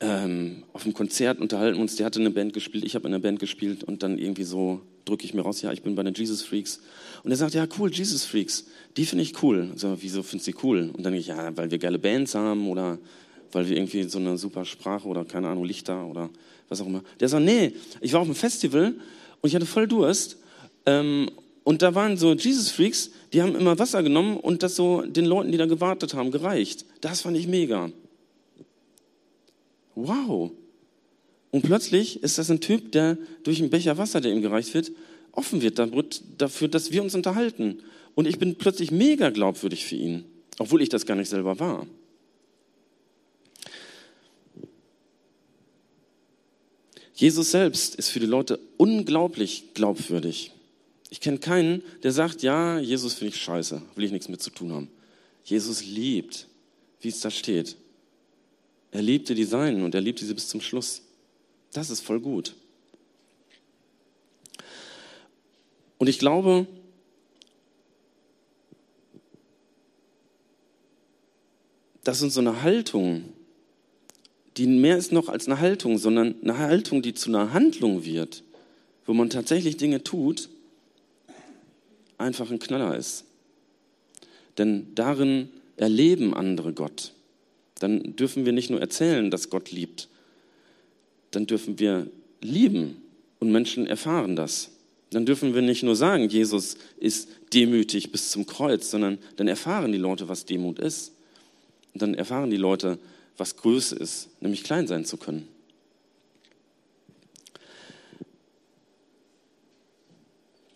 ähm, 0.00 0.64
auf 0.72 0.84
einem 0.84 0.94
Konzert 0.94 1.40
unterhalten 1.40 1.80
uns, 1.80 1.96
der 1.96 2.06
hatte 2.06 2.20
eine 2.20 2.30
Band 2.30 2.52
gespielt, 2.52 2.84
ich 2.84 2.94
habe 2.94 3.06
in 3.08 3.14
einer 3.14 3.22
Band 3.22 3.38
gespielt 3.38 3.84
und 3.84 4.02
dann 4.02 4.18
irgendwie 4.18 4.44
so 4.44 4.80
drücke 5.04 5.24
ich 5.24 5.34
mir 5.34 5.42
raus, 5.42 5.62
ja, 5.62 5.72
ich 5.72 5.82
bin 5.82 5.94
bei 5.94 6.02
den 6.02 6.14
Jesus 6.14 6.42
Freaks. 6.42 6.80
Und 7.22 7.30
er 7.30 7.36
sagt, 7.36 7.54
ja, 7.54 7.66
cool, 7.78 7.92
Jesus 7.92 8.24
Freaks, 8.24 8.66
die 8.96 9.04
finde 9.04 9.22
ich 9.22 9.42
cool. 9.42 9.70
So, 9.76 9.96
wieso 10.00 10.22
findest 10.22 10.48
du 10.48 10.52
die 10.52 10.58
cool? 10.62 10.90
Und 10.94 11.04
dann 11.04 11.12
denke 11.12 11.18
ich, 11.18 11.26
ja, 11.28 11.56
weil 11.56 11.70
wir 11.70 11.78
geile 11.78 11.98
Bands 11.98 12.34
haben 12.34 12.68
oder 12.68 12.98
weil 13.52 13.68
wir 13.68 13.76
irgendwie 13.76 14.04
so 14.04 14.18
eine 14.18 14.36
super 14.36 14.64
Sprache 14.64 15.06
oder 15.06 15.24
keine 15.24 15.48
Ahnung, 15.48 15.64
Lichter 15.64 16.06
oder 16.06 16.30
was 16.68 16.80
auch 16.80 16.86
immer. 16.86 17.02
Der 17.20 17.28
sagt, 17.28 17.44
nee, 17.44 17.72
ich 18.00 18.12
war 18.12 18.20
auf 18.20 18.26
einem 18.26 18.34
Festival 18.34 18.94
und 19.40 19.48
ich 19.48 19.54
hatte 19.54 19.66
voll 19.66 19.86
Durst. 19.86 20.38
Ähm, 20.86 21.30
und 21.62 21.80
da 21.82 21.94
waren 21.94 22.16
so 22.16 22.34
Jesus 22.34 22.70
Freaks, 22.70 23.10
die 23.32 23.42
haben 23.42 23.54
immer 23.54 23.78
Wasser 23.78 24.02
genommen 24.02 24.36
und 24.36 24.62
das 24.62 24.76
so 24.76 25.02
den 25.02 25.24
Leuten, 25.24 25.52
die 25.52 25.58
da 25.58 25.66
gewartet 25.66 26.14
haben, 26.14 26.30
gereicht. 26.30 26.84
Das 27.00 27.22
fand 27.22 27.36
ich 27.36 27.46
mega. 27.46 27.90
Wow. 29.94 30.52
Und 31.50 31.62
plötzlich 31.62 32.22
ist 32.22 32.38
das 32.38 32.50
ein 32.50 32.60
Typ, 32.60 32.92
der 32.92 33.16
durch 33.44 33.60
einen 33.60 33.70
Becher 33.70 33.96
Wasser, 33.96 34.20
der 34.20 34.32
ihm 34.32 34.42
gereicht 34.42 34.74
wird, 34.74 34.90
offen 35.32 35.62
wird 35.62 35.78
dafür, 36.38 36.68
dass 36.68 36.90
wir 36.90 37.02
uns 37.02 37.14
unterhalten. 37.14 37.80
Und 38.14 38.26
ich 38.26 38.38
bin 38.38 38.56
plötzlich 38.56 38.90
mega 38.90 39.30
glaubwürdig 39.30 39.84
für 39.84 39.96
ihn, 39.96 40.24
obwohl 40.58 40.82
ich 40.82 40.88
das 40.88 41.06
gar 41.06 41.16
nicht 41.16 41.28
selber 41.28 41.58
war. 41.58 41.86
Jesus 47.14 47.52
selbst 47.52 47.94
ist 47.94 48.08
für 48.08 48.20
die 48.20 48.26
Leute 48.26 48.58
unglaublich 48.76 49.74
glaubwürdig. 49.74 50.50
Ich 51.10 51.20
kenne 51.20 51.38
keinen, 51.38 51.82
der 52.02 52.10
sagt, 52.10 52.42
ja, 52.42 52.80
Jesus 52.80 53.14
finde 53.14 53.34
ich 53.34 53.40
scheiße, 53.40 53.80
will 53.94 54.04
ich 54.04 54.10
nichts 54.10 54.28
mit 54.28 54.42
zu 54.42 54.50
tun 54.50 54.72
haben. 54.72 54.88
Jesus 55.44 55.84
liebt, 55.84 56.48
wie 57.00 57.08
es 57.08 57.20
da 57.20 57.30
steht. 57.30 57.76
Er 58.94 59.02
liebte 59.02 59.34
die 59.34 59.44
Seinen 59.44 59.82
und 59.82 59.92
er 59.96 60.00
liebte 60.00 60.24
sie 60.24 60.34
bis 60.34 60.46
zum 60.46 60.60
Schluss. 60.60 61.02
Das 61.72 61.90
ist 61.90 62.00
voll 62.00 62.20
gut. 62.20 62.54
Und 65.98 66.06
ich 66.08 66.20
glaube, 66.20 66.68
dass 72.04 72.22
uns 72.22 72.34
so 72.34 72.40
eine 72.40 72.62
Haltung, 72.62 73.24
die 74.56 74.68
mehr 74.68 74.96
ist 74.96 75.10
noch 75.10 75.28
als 75.28 75.48
eine 75.48 75.58
Haltung, 75.58 75.98
sondern 75.98 76.36
eine 76.42 76.58
Haltung, 76.58 77.02
die 77.02 77.14
zu 77.14 77.30
einer 77.30 77.52
Handlung 77.52 78.04
wird, 78.04 78.44
wo 79.06 79.12
man 79.12 79.28
tatsächlich 79.28 79.76
Dinge 79.76 80.04
tut, 80.04 80.48
einfach 82.16 82.48
ein 82.52 82.60
Knaller 82.60 82.96
ist. 82.96 83.24
Denn 84.56 84.94
darin 84.94 85.48
erleben 85.76 86.32
andere 86.32 86.72
Gott. 86.72 87.13
Dann 87.78 88.16
dürfen 88.16 88.44
wir 88.44 88.52
nicht 88.52 88.70
nur 88.70 88.80
erzählen, 88.80 89.30
dass 89.30 89.50
Gott 89.50 89.70
liebt, 89.70 90.08
dann 91.30 91.46
dürfen 91.46 91.78
wir 91.78 92.10
lieben 92.40 93.02
und 93.40 93.50
Menschen 93.50 93.86
erfahren 93.86 94.36
das. 94.36 94.70
Dann 95.10 95.26
dürfen 95.26 95.54
wir 95.54 95.62
nicht 95.62 95.82
nur 95.82 95.96
sagen, 95.96 96.28
Jesus 96.28 96.76
ist 96.98 97.28
demütig 97.52 98.10
bis 98.10 98.30
zum 98.30 98.46
Kreuz, 98.46 98.90
sondern 98.90 99.18
dann 99.36 99.48
erfahren 99.48 99.92
die 99.92 99.98
Leute, 99.98 100.28
was 100.28 100.44
Demut 100.44 100.78
ist. 100.78 101.12
Und 101.92 102.02
dann 102.02 102.14
erfahren 102.14 102.50
die 102.50 102.56
Leute, 102.56 102.98
was 103.36 103.56
Größe 103.56 103.96
ist, 103.96 104.28
nämlich 104.40 104.64
klein 104.64 104.86
sein 104.86 105.04
zu 105.04 105.16
können. 105.16 105.48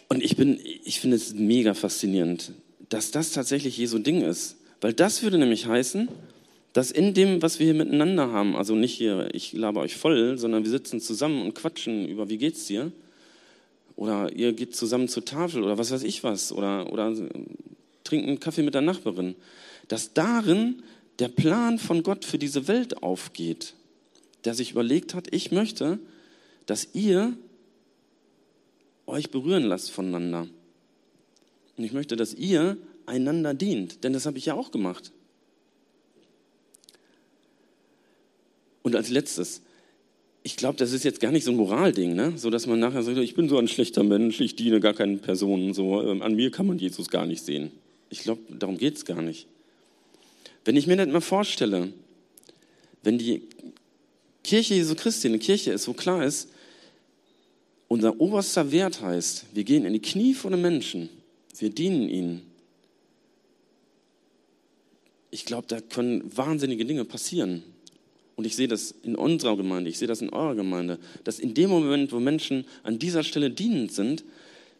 Und 0.08 0.22
ich, 0.22 0.38
ich 0.38 1.00
finde 1.00 1.16
es 1.16 1.34
mega 1.34 1.74
faszinierend, 1.74 2.52
dass 2.88 3.10
das 3.10 3.32
tatsächlich 3.32 3.76
Jesu 3.76 3.98
Ding 3.98 4.22
ist. 4.22 4.56
Weil 4.80 4.92
das 4.92 5.22
würde 5.22 5.38
nämlich 5.38 5.66
heißen, 5.66 6.08
dass 6.72 6.90
in 6.90 7.14
dem, 7.14 7.42
was 7.42 7.58
wir 7.58 7.66
hier 7.66 7.74
miteinander 7.74 8.30
haben, 8.30 8.54
also 8.54 8.74
nicht 8.74 8.94
hier, 8.94 9.28
ich 9.32 9.52
laber 9.52 9.80
euch 9.80 9.96
voll, 9.96 10.38
sondern 10.38 10.64
wir 10.64 10.70
sitzen 10.70 11.00
zusammen 11.00 11.42
und 11.42 11.54
quatschen 11.54 12.06
über, 12.06 12.28
wie 12.28 12.38
geht's 12.38 12.66
dir? 12.66 12.92
Oder 13.96 14.32
ihr 14.32 14.52
geht 14.52 14.76
zusammen 14.76 15.08
zur 15.08 15.24
Tafel 15.24 15.64
oder 15.64 15.76
was 15.76 15.90
weiß 15.90 16.04
ich 16.04 16.22
was. 16.22 16.52
Oder, 16.52 16.92
oder 16.92 17.16
trinkt 18.04 18.28
einen 18.28 18.38
Kaffee 18.38 18.62
mit 18.62 18.74
der 18.74 18.80
Nachbarin. 18.80 19.34
Dass 19.88 20.12
darin 20.12 20.84
der 21.18 21.26
Plan 21.26 21.80
von 21.80 22.04
Gott 22.04 22.24
für 22.24 22.38
diese 22.38 22.68
Welt 22.68 23.02
aufgeht. 23.02 23.74
Der 24.44 24.54
sich 24.54 24.70
überlegt 24.70 25.14
hat, 25.14 25.34
ich 25.34 25.50
möchte, 25.50 25.98
dass 26.66 26.90
ihr 26.92 27.36
euch 29.06 29.30
berühren 29.30 29.64
lasst 29.64 29.90
voneinander. 29.90 30.46
Und 31.76 31.82
ich 31.84 31.92
möchte, 31.92 32.14
dass 32.14 32.34
ihr 32.34 32.76
einander 33.06 33.52
dient. 33.52 34.04
Denn 34.04 34.12
das 34.12 34.26
habe 34.26 34.38
ich 34.38 34.46
ja 34.46 34.54
auch 34.54 34.70
gemacht. 34.70 35.10
Und 38.88 38.96
als 38.96 39.10
letztes, 39.10 39.60
ich 40.42 40.56
glaube, 40.56 40.78
das 40.78 40.92
ist 40.92 41.04
jetzt 41.04 41.20
gar 41.20 41.30
nicht 41.30 41.44
so 41.44 41.50
ein 41.50 41.58
Moralding, 41.58 42.14
ne? 42.14 42.32
so 42.36 42.48
dass 42.48 42.66
man 42.66 42.80
nachher 42.80 43.02
sagt, 43.02 43.18
ich 43.18 43.34
bin 43.34 43.50
so 43.50 43.58
ein 43.58 43.68
schlechter 43.68 44.02
Mensch, 44.02 44.40
ich 44.40 44.56
diene 44.56 44.80
gar 44.80 44.94
keinen 44.94 45.18
Personen, 45.18 45.74
so 45.74 46.00
ähm, 46.00 46.22
an 46.22 46.34
mir 46.34 46.50
kann 46.50 46.66
man 46.66 46.78
Jesus 46.78 47.10
gar 47.10 47.26
nicht 47.26 47.44
sehen. 47.44 47.70
Ich 48.08 48.20
glaube, 48.20 48.40
darum 48.48 48.78
geht 48.78 48.96
es 48.96 49.04
gar 49.04 49.20
nicht. 49.20 49.46
Wenn 50.64 50.74
ich 50.74 50.86
mir 50.86 50.96
das 50.96 51.06
mal 51.08 51.20
vorstelle, 51.20 51.92
wenn 53.02 53.18
die 53.18 53.42
Kirche 54.42 54.72
Jesu 54.72 54.94
Christi 54.94 55.28
eine 55.28 55.38
Kirche 55.38 55.70
ist, 55.70 55.86
wo 55.86 55.92
klar 55.92 56.24
ist, 56.24 56.48
unser 57.88 58.18
oberster 58.22 58.72
Wert 58.72 59.02
heißt, 59.02 59.44
wir 59.52 59.64
gehen 59.64 59.84
in 59.84 59.92
die 59.92 60.00
Knie 60.00 60.32
vor 60.32 60.50
den 60.50 60.62
Menschen, 60.62 61.10
wir 61.58 61.68
dienen 61.68 62.08
ihnen. 62.08 62.40
Ich 65.30 65.44
glaube, 65.44 65.66
da 65.66 65.78
können 65.78 66.22
wahnsinnige 66.34 66.86
Dinge 66.86 67.04
passieren. 67.04 67.62
Und 68.38 68.44
ich 68.44 68.54
sehe 68.54 68.68
das 68.68 68.94
in 69.02 69.16
unserer 69.16 69.56
Gemeinde, 69.56 69.90
ich 69.90 69.98
sehe 69.98 70.06
das 70.06 70.22
in 70.22 70.30
eurer 70.30 70.54
Gemeinde, 70.54 71.00
dass 71.24 71.40
in 71.40 71.54
dem 71.54 71.70
Moment, 71.70 72.12
wo 72.12 72.20
Menschen 72.20 72.66
an 72.84 73.00
dieser 73.00 73.24
Stelle 73.24 73.50
dienend 73.50 73.90
sind, 73.90 74.22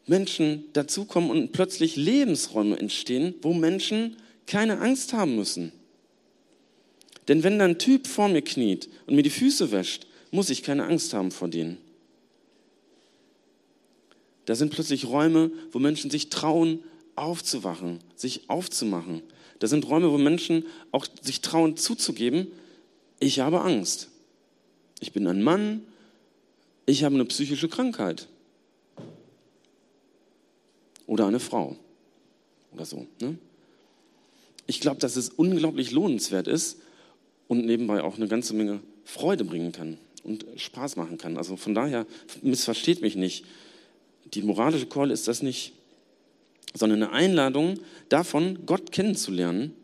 Menschen 0.07 0.67
dazukommen 0.75 1.29
und 1.29 1.51
plötzlich 1.51 1.97
Lebensräume 1.97 2.79
entstehen, 2.79 3.35
wo 3.43 3.53
Menschen 3.53 4.15
keine 4.47 4.79
Angst 4.79 5.13
haben 5.13 5.35
müssen. 5.35 5.73
Denn 7.27 7.43
wenn 7.43 7.59
da 7.59 7.65
ein 7.65 7.81
Typ 7.81 8.07
vor 8.07 8.29
mir 8.29 8.43
kniet 8.43 8.89
und 9.09 9.17
mir 9.17 9.25
die 9.25 9.29
Füße 9.29 9.73
wäscht, 9.73 10.07
muss 10.31 10.51
ich 10.51 10.63
keine 10.63 10.85
Angst 10.85 11.13
haben 11.13 11.33
vor 11.33 11.49
denen. 11.49 11.79
Da 14.45 14.55
sind 14.55 14.71
plötzlich 14.71 15.07
Räume, 15.07 15.51
wo 15.73 15.81
Menschen 15.81 16.13
sich 16.13 16.31
trauen, 16.31 16.79
aufzuwachen, 17.17 17.99
sich 18.15 18.49
aufzumachen. 18.49 19.21
Da 19.59 19.67
sind 19.67 19.89
Räume, 19.89 20.13
wo 20.13 20.17
Menschen 20.17 20.65
auch 20.93 21.09
sich 21.23 21.41
trauen 21.41 21.77
zuzugeben, 21.77 22.53
ich 23.21 23.41
habe 23.41 23.61
Angst. 23.61 24.09
Ich 25.01 25.13
bin 25.13 25.27
ein 25.27 25.43
Mann, 25.43 25.83
ich 26.87 27.05
habe 27.05 27.15
eine 27.15 27.25
psychische 27.25 27.69
Krankheit. 27.69 28.29
Oder 31.07 31.27
eine 31.27 31.41
Frau. 31.41 31.77
Oder 32.73 32.85
so. 32.85 33.07
Ne? 33.21 33.39
Ich 34.67 34.81
glaube, 34.81 35.01
dass 35.01 35.17
es 35.17 35.31
unglaublich 35.31 35.91
lohnenswert 35.91 36.47
ist 36.47 36.79
und 37.47 37.65
nebenbei 37.65 38.03
auch 38.03 38.17
eine 38.17 38.29
ganze 38.29 38.55
Menge 38.55 38.81
Freude 39.05 39.45
bringen 39.45 39.73
kann 39.73 39.99
und 40.23 40.45
Spaß 40.57 40.97
machen 40.97 41.17
kann. 41.17 41.39
Also 41.39 41.57
von 41.57 41.75
daher, 41.75 42.07
missversteht 42.43 43.01
mich 43.01 43.17
nicht. 43.17 43.45
Die 44.35 44.43
moralische 44.43 44.87
Keule 44.87 45.15
ist 45.15 45.27
das 45.29 45.43
nicht, 45.43 45.73
sondern 46.75 47.03
eine 47.03 47.13
Einladung 47.13 47.81
davon, 48.11 48.67
Gott 48.67 48.93
kennenzulernen, 48.93 49.75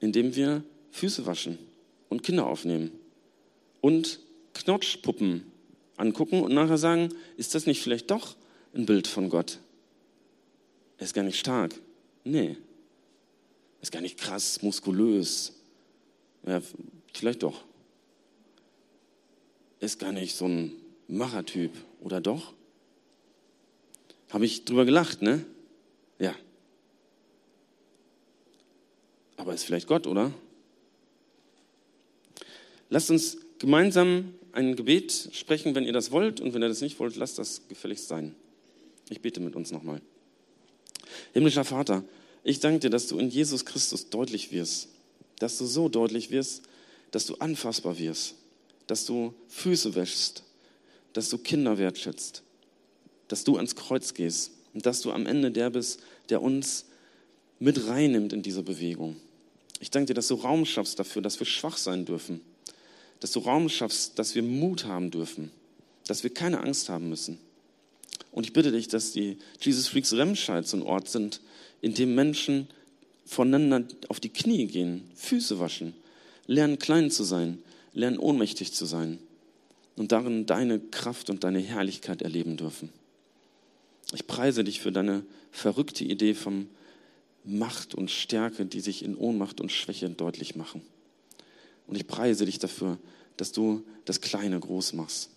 indem 0.00 0.34
wir 0.34 0.64
Füße 0.96 1.26
waschen 1.26 1.58
und 2.08 2.22
Kinder 2.22 2.46
aufnehmen 2.46 2.90
und 3.82 4.18
Knotschpuppen 4.54 5.44
angucken 5.96 6.42
und 6.42 6.54
nachher 6.54 6.78
sagen, 6.78 7.10
ist 7.36 7.54
das 7.54 7.66
nicht 7.66 7.82
vielleicht 7.82 8.10
doch 8.10 8.34
ein 8.74 8.86
Bild 8.86 9.06
von 9.06 9.28
Gott? 9.28 9.58
Er 10.96 11.04
ist 11.04 11.12
gar 11.12 11.22
nicht 11.22 11.38
stark. 11.38 11.74
Nee. 12.24 12.56
Er 13.78 13.82
ist 13.82 13.92
gar 13.92 14.00
nicht 14.00 14.18
krass, 14.18 14.62
muskulös. 14.62 15.52
Ja, 16.46 16.62
vielleicht 17.12 17.42
doch. 17.42 17.62
Er 19.78 19.86
ist 19.86 19.98
gar 19.98 20.12
nicht 20.12 20.34
so 20.34 20.46
ein 20.46 20.72
Machertyp, 21.08 21.72
oder 22.00 22.22
doch? 22.22 22.54
Habe 24.30 24.46
ich 24.46 24.64
drüber 24.64 24.86
gelacht, 24.86 25.20
ne? 25.20 25.44
Ja. 26.18 26.34
Aber 29.36 29.52
ist 29.52 29.64
vielleicht 29.64 29.86
Gott, 29.86 30.06
oder? 30.06 30.32
Lasst 32.88 33.10
uns 33.10 33.38
gemeinsam 33.58 34.34
ein 34.56 34.74
Gebet 34.74 35.30
sprechen, 35.32 35.74
wenn 35.74 35.84
ihr 35.84 35.92
das 35.92 36.10
wollt. 36.10 36.40
Und 36.40 36.54
wenn 36.54 36.62
ihr 36.62 36.68
das 36.68 36.80
nicht 36.80 36.98
wollt, 36.98 37.16
lasst 37.16 37.38
das 37.38 37.68
gefälligst 37.68 38.08
sein. 38.08 38.34
Ich 39.08 39.20
bete 39.20 39.40
mit 39.40 39.54
uns 39.54 39.70
nochmal. 39.70 40.00
Himmlischer 41.32 41.64
Vater, 41.64 42.04
ich 42.42 42.60
danke 42.60 42.80
dir, 42.80 42.90
dass 42.90 43.06
du 43.06 43.18
in 43.18 43.28
Jesus 43.28 43.64
Christus 43.64 44.08
deutlich 44.08 44.52
wirst. 44.52 44.88
Dass 45.38 45.58
du 45.58 45.66
so 45.66 45.88
deutlich 45.88 46.30
wirst, 46.30 46.62
dass 47.10 47.26
du 47.26 47.34
anfassbar 47.36 47.98
wirst. 47.98 48.34
Dass 48.86 49.04
du 49.04 49.34
Füße 49.48 49.94
wäschst. 49.94 50.42
Dass 51.12 51.28
du 51.28 51.38
Kinder 51.38 51.78
wertschätzt. 51.78 52.42
Dass 53.28 53.44
du 53.44 53.56
ans 53.56 53.76
Kreuz 53.76 54.14
gehst. 54.14 54.52
Und 54.74 54.86
dass 54.86 55.00
du 55.00 55.12
am 55.12 55.26
Ende 55.26 55.50
der 55.50 55.70
bist, 55.70 56.00
der 56.28 56.42
uns 56.42 56.86
mit 57.58 57.86
reinnimmt 57.86 58.32
in 58.32 58.42
diese 58.42 58.62
Bewegung. 58.62 59.16
Ich 59.80 59.90
danke 59.90 60.08
dir, 60.08 60.14
dass 60.14 60.28
du 60.28 60.34
Raum 60.34 60.64
schaffst 60.64 60.98
dafür, 60.98 61.22
dass 61.22 61.38
wir 61.38 61.46
schwach 61.46 61.76
sein 61.76 62.04
dürfen 62.04 62.40
dass 63.20 63.32
du 63.32 63.40
Raum 63.40 63.68
schaffst, 63.68 64.18
dass 64.18 64.34
wir 64.34 64.42
Mut 64.42 64.84
haben 64.84 65.10
dürfen, 65.10 65.50
dass 66.06 66.22
wir 66.22 66.32
keine 66.32 66.60
Angst 66.60 66.88
haben 66.88 67.08
müssen. 67.08 67.38
Und 68.32 68.44
ich 68.44 68.52
bitte 68.52 68.72
dich, 68.72 68.88
dass 68.88 69.12
die 69.12 69.38
Jesus 69.60 69.88
Freaks 69.88 70.12
Remscheid 70.12 70.66
so 70.66 70.76
ein 70.76 70.82
Ort 70.82 71.08
sind, 71.08 71.40
in 71.80 71.94
dem 71.94 72.14
Menschen 72.14 72.68
voneinander 73.24 73.84
auf 74.08 74.20
die 74.20 74.28
Knie 74.28 74.66
gehen, 74.66 75.02
Füße 75.14 75.58
waschen, 75.58 75.94
lernen 76.46 76.78
klein 76.78 77.10
zu 77.10 77.24
sein, 77.24 77.58
lernen 77.92 78.18
ohnmächtig 78.18 78.72
zu 78.72 78.84
sein 78.86 79.18
und 79.96 80.12
darin 80.12 80.46
deine 80.46 80.78
Kraft 80.78 81.30
und 81.30 81.44
deine 81.44 81.60
Herrlichkeit 81.60 82.22
erleben 82.22 82.56
dürfen. 82.56 82.90
Ich 84.12 84.26
preise 84.26 84.62
dich 84.62 84.80
für 84.80 84.92
deine 84.92 85.24
verrückte 85.50 86.04
Idee 86.04 86.34
von 86.34 86.68
Macht 87.44 87.94
und 87.94 88.10
Stärke, 88.10 88.66
die 88.66 88.80
sich 88.80 89.04
in 89.04 89.16
Ohnmacht 89.16 89.60
und 89.60 89.72
Schwäche 89.72 90.08
deutlich 90.10 90.54
machen. 90.54 90.82
Und 91.86 91.96
ich 91.96 92.06
preise 92.06 92.44
dich 92.46 92.58
dafür, 92.58 92.98
dass 93.36 93.52
du 93.52 93.82
das 94.04 94.20
Kleine 94.20 94.58
groß 94.58 94.94
machst 94.94 95.30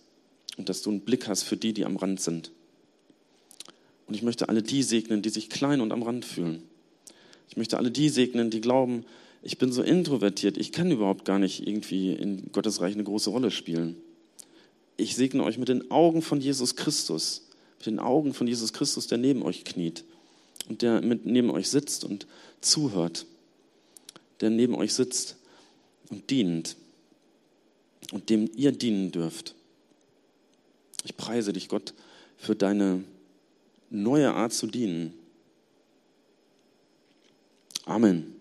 und 0.56 0.68
dass 0.68 0.82
du 0.82 0.90
einen 0.90 1.00
Blick 1.00 1.28
hast 1.28 1.42
für 1.42 1.56
die, 1.56 1.72
die 1.72 1.84
am 1.84 1.96
Rand 1.96 2.20
sind. 2.20 2.50
Und 4.06 4.14
ich 4.14 4.22
möchte 4.22 4.48
alle 4.48 4.62
die 4.62 4.82
segnen, 4.82 5.22
die 5.22 5.28
sich 5.28 5.50
klein 5.50 5.80
und 5.80 5.92
am 5.92 6.02
Rand 6.02 6.24
fühlen. 6.24 6.62
Ich 7.48 7.56
möchte 7.56 7.78
alle 7.78 7.90
die 7.90 8.08
segnen, 8.08 8.50
die 8.50 8.60
glauben, 8.60 9.04
ich 9.42 9.58
bin 9.58 9.72
so 9.72 9.82
introvertiert, 9.82 10.58
ich 10.58 10.72
kann 10.72 10.90
überhaupt 10.90 11.24
gar 11.24 11.38
nicht 11.38 11.66
irgendwie 11.66 12.12
in 12.12 12.52
Gottes 12.52 12.80
Reich 12.80 12.94
eine 12.94 13.04
große 13.04 13.30
Rolle 13.30 13.50
spielen. 13.50 13.96
Ich 14.96 15.16
segne 15.16 15.44
euch 15.44 15.58
mit 15.58 15.68
den 15.68 15.90
Augen 15.90 16.22
von 16.22 16.40
Jesus 16.40 16.76
Christus, 16.76 17.46
mit 17.78 17.86
den 17.86 17.98
Augen 17.98 18.34
von 18.34 18.46
Jesus 18.46 18.72
Christus, 18.72 19.06
der 19.06 19.18
neben 19.18 19.42
euch 19.42 19.64
kniet 19.64 20.04
und 20.68 20.82
der 20.82 21.00
mit 21.00 21.24
neben 21.24 21.50
euch 21.50 21.68
sitzt 21.70 22.04
und 22.04 22.26
zuhört, 22.60 23.26
der 24.40 24.50
neben 24.50 24.74
euch 24.74 24.92
sitzt 24.92 25.36
und 26.10 26.28
dient 26.30 26.76
und 28.12 28.28
dem 28.28 28.50
ihr 28.54 28.72
dienen 28.72 29.12
dürft. 29.12 29.54
Ich 31.04 31.16
preise 31.16 31.52
dich, 31.52 31.68
Gott, 31.68 31.94
für 32.36 32.54
deine 32.54 33.04
neue 33.88 34.32
Art 34.32 34.52
zu 34.52 34.66
dienen. 34.66 35.14
Amen. 37.86 38.39